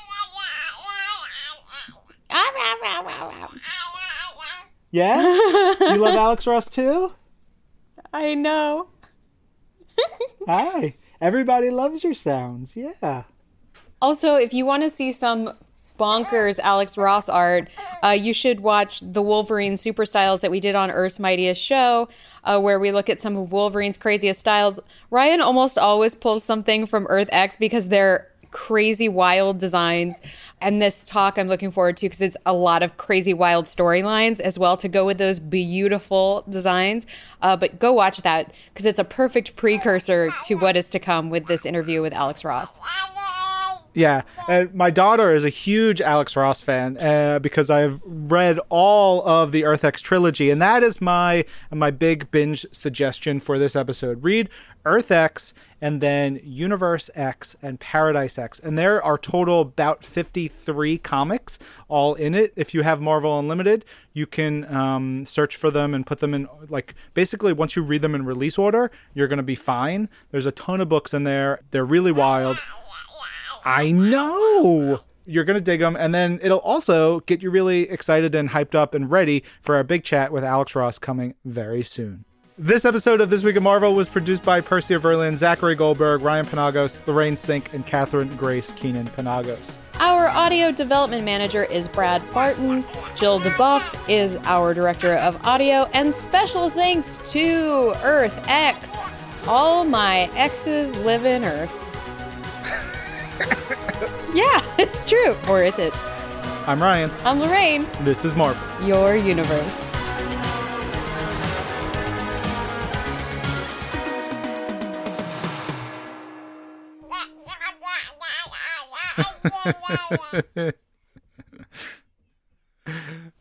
Yeah? 4.92 5.22
you 5.80 5.96
love 5.98 6.16
Alex 6.16 6.48
Ross 6.48 6.68
too? 6.68 7.12
I 8.12 8.34
know. 8.34 8.88
Hi. 10.46 10.94
Everybody 11.20 11.70
loves 11.70 12.02
your 12.02 12.14
sounds. 12.14 12.76
Yeah. 12.76 13.24
Also, 14.00 14.36
if 14.36 14.54
you 14.54 14.64
want 14.64 14.82
to 14.82 14.90
see 14.90 15.12
some 15.12 15.52
bonkers 15.98 16.58
Alex 16.62 16.96
Ross 16.96 17.28
art, 17.28 17.68
uh, 18.02 18.08
you 18.08 18.32
should 18.32 18.60
watch 18.60 19.00
the 19.00 19.20
Wolverine 19.20 19.76
Super 19.76 20.06
Styles 20.06 20.40
that 20.40 20.50
we 20.50 20.60
did 20.60 20.74
on 20.74 20.90
Earth's 20.90 21.18
Mightiest 21.18 21.62
Show, 21.62 22.08
uh, 22.44 22.58
where 22.58 22.80
we 22.80 22.90
look 22.90 23.10
at 23.10 23.20
some 23.20 23.36
of 23.36 23.52
Wolverine's 23.52 23.98
craziest 23.98 24.40
styles. 24.40 24.80
Ryan 25.10 25.42
almost 25.42 25.76
always 25.76 26.14
pulls 26.14 26.42
something 26.42 26.86
from 26.86 27.06
Earth 27.10 27.28
X 27.30 27.56
because 27.56 27.88
they're 27.88 28.29
crazy 28.50 29.08
wild 29.08 29.58
designs. 29.58 30.20
And 30.60 30.80
this 30.80 31.04
talk 31.04 31.38
i'm 31.38 31.48
looking 31.48 31.70
forward 31.70 31.96
to 31.98 32.06
because 32.06 32.20
it's 32.20 32.36
a 32.44 32.52
lot 32.52 32.82
of 32.82 32.96
crazy 32.96 33.32
wild 33.32 33.66
storylines 33.66 34.40
as 34.40 34.58
well 34.58 34.76
to 34.76 34.88
go 34.88 35.06
with 35.06 35.18
those 35.18 35.38
beautiful 35.38 36.44
designs. 36.48 37.06
Uh, 37.40 37.56
but 37.56 37.78
go 37.78 37.92
watch 37.92 38.18
that 38.22 38.52
because 38.72 38.86
it's 38.86 38.98
a 38.98 39.04
perfect 39.04 39.56
precursor 39.56 40.30
to 40.44 40.54
what 40.56 40.76
is 40.76 40.90
to 40.90 40.98
come 40.98 41.30
with 41.30 41.46
this 41.46 41.64
interview 41.64 42.02
with 42.02 42.12
alex 42.12 42.44
ross 42.44 42.78
yeah, 43.92 44.22
uh, 44.48 44.66
my 44.72 44.90
daughter 44.90 45.34
is 45.34 45.44
a 45.44 45.48
huge 45.48 46.00
Alex 46.00 46.36
Ross 46.36 46.62
fan 46.62 46.96
uh, 46.98 47.40
because 47.40 47.70
I've 47.70 48.00
read 48.04 48.60
all 48.68 49.26
of 49.26 49.50
the 49.50 49.64
Earth 49.64 49.84
X 49.84 50.00
trilogy, 50.00 50.50
and 50.50 50.62
that 50.62 50.82
is 50.82 51.00
my 51.00 51.44
my 51.72 51.90
big 51.90 52.30
binge 52.30 52.64
suggestion 52.70 53.40
for 53.40 53.58
this 53.58 53.74
episode. 53.74 54.22
Read 54.22 54.48
Earth 54.84 55.10
X 55.10 55.54
and 55.82 56.00
then 56.00 56.40
Universe 56.44 57.10
X 57.14 57.56
and 57.62 57.80
Paradise 57.80 58.38
X, 58.38 58.60
and 58.60 58.78
there 58.78 59.02
are 59.02 59.18
total 59.18 59.60
about 59.62 60.04
fifty 60.04 60.46
three 60.46 60.96
comics 60.96 61.58
all 61.88 62.14
in 62.14 62.34
it. 62.34 62.52
If 62.54 62.72
you 62.74 62.82
have 62.82 63.00
Marvel 63.00 63.40
Unlimited, 63.40 63.84
you 64.12 64.26
can 64.26 64.72
um, 64.72 65.24
search 65.24 65.56
for 65.56 65.70
them 65.70 65.94
and 65.94 66.06
put 66.06 66.20
them 66.20 66.32
in 66.32 66.46
like 66.68 66.94
basically 67.14 67.52
once 67.52 67.74
you 67.74 67.82
read 67.82 68.02
them 68.02 68.14
in 68.14 68.24
release 68.24 68.56
order, 68.56 68.92
you're 69.14 69.28
gonna 69.28 69.42
be 69.42 69.56
fine. 69.56 70.08
There's 70.30 70.46
a 70.46 70.52
ton 70.52 70.80
of 70.80 70.88
books 70.88 71.12
in 71.12 71.24
there. 71.24 71.60
They're 71.72 71.84
really 71.84 72.12
wild. 72.12 72.58
I 73.64 73.90
know. 73.90 75.00
You're 75.26 75.44
going 75.44 75.58
to 75.58 75.64
dig 75.64 75.80
them. 75.80 75.96
And 75.96 76.14
then 76.14 76.40
it'll 76.42 76.58
also 76.60 77.20
get 77.20 77.42
you 77.42 77.50
really 77.50 77.82
excited 77.90 78.34
and 78.34 78.50
hyped 78.50 78.74
up 78.74 78.94
and 78.94 79.10
ready 79.10 79.44
for 79.60 79.76
our 79.76 79.84
big 79.84 80.02
chat 80.04 80.32
with 80.32 80.44
Alex 80.44 80.74
Ross 80.74 80.98
coming 80.98 81.34
very 81.44 81.82
soon. 81.82 82.24
This 82.58 82.84
episode 82.84 83.22
of 83.22 83.30
This 83.30 83.42
Week 83.42 83.56
of 83.56 83.62
Marvel 83.62 83.94
was 83.94 84.08
produced 84.08 84.42
by 84.42 84.60
Percy 84.60 84.94
Verlin, 84.96 85.34
Zachary 85.34 85.74
Goldberg, 85.74 86.20
Ryan 86.20 86.44
Penagos, 86.44 87.06
Lorraine 87.06 87.34
Cink, 87.34 87.72
and 87.72 87.86
Catherine 87.86 88.36
Grace 88.36 88.72
Keenan 88.72 89.06
Penagos. 89.08 89.78
Our 89.94 90.28
audio 90.28 90.70
development 90.70 91.24
manager 91.24 91.64
is 91.64 91.88
Brad 91.88 92.22
Barton. 92.34 92.84
Jill 93.14 93.40
DuBoff 93.40 94.08
is 94.10 94.36
our 94.44 94.74
director 94.74 95.14
of 95.14 95.42
audio. 95.46 95.88
And 95.94 96.14
special 96.14 96.68
thanks 96.70 97.18
to 97.32 97.94
Earth 98.02 98.38
X. 98.46 98.96
All 99.46 99.84
my 99.84 100.30
exes 100.34 100.94
live 100.96 101.24
in 101.24 101.44
Earth. 101.44 101.89
Yeah, 104.34 104.62
it's 104.78 105.08
true. 105.08 105.36
Or 105.48 105.62
is 105.62 105.78
it? 105.78 105.94
I'm 106.66 106.82
Ryan. 106.82 107.10
I'm 107.24 107.40
Lorraine. 107.40 107.86
This 108.00 108.24
is 108.24 108.34
Marvel. 108.34 108.86
Your 108.86 109.16
universe. 109.16 109.86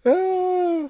oh. 0.06 0.86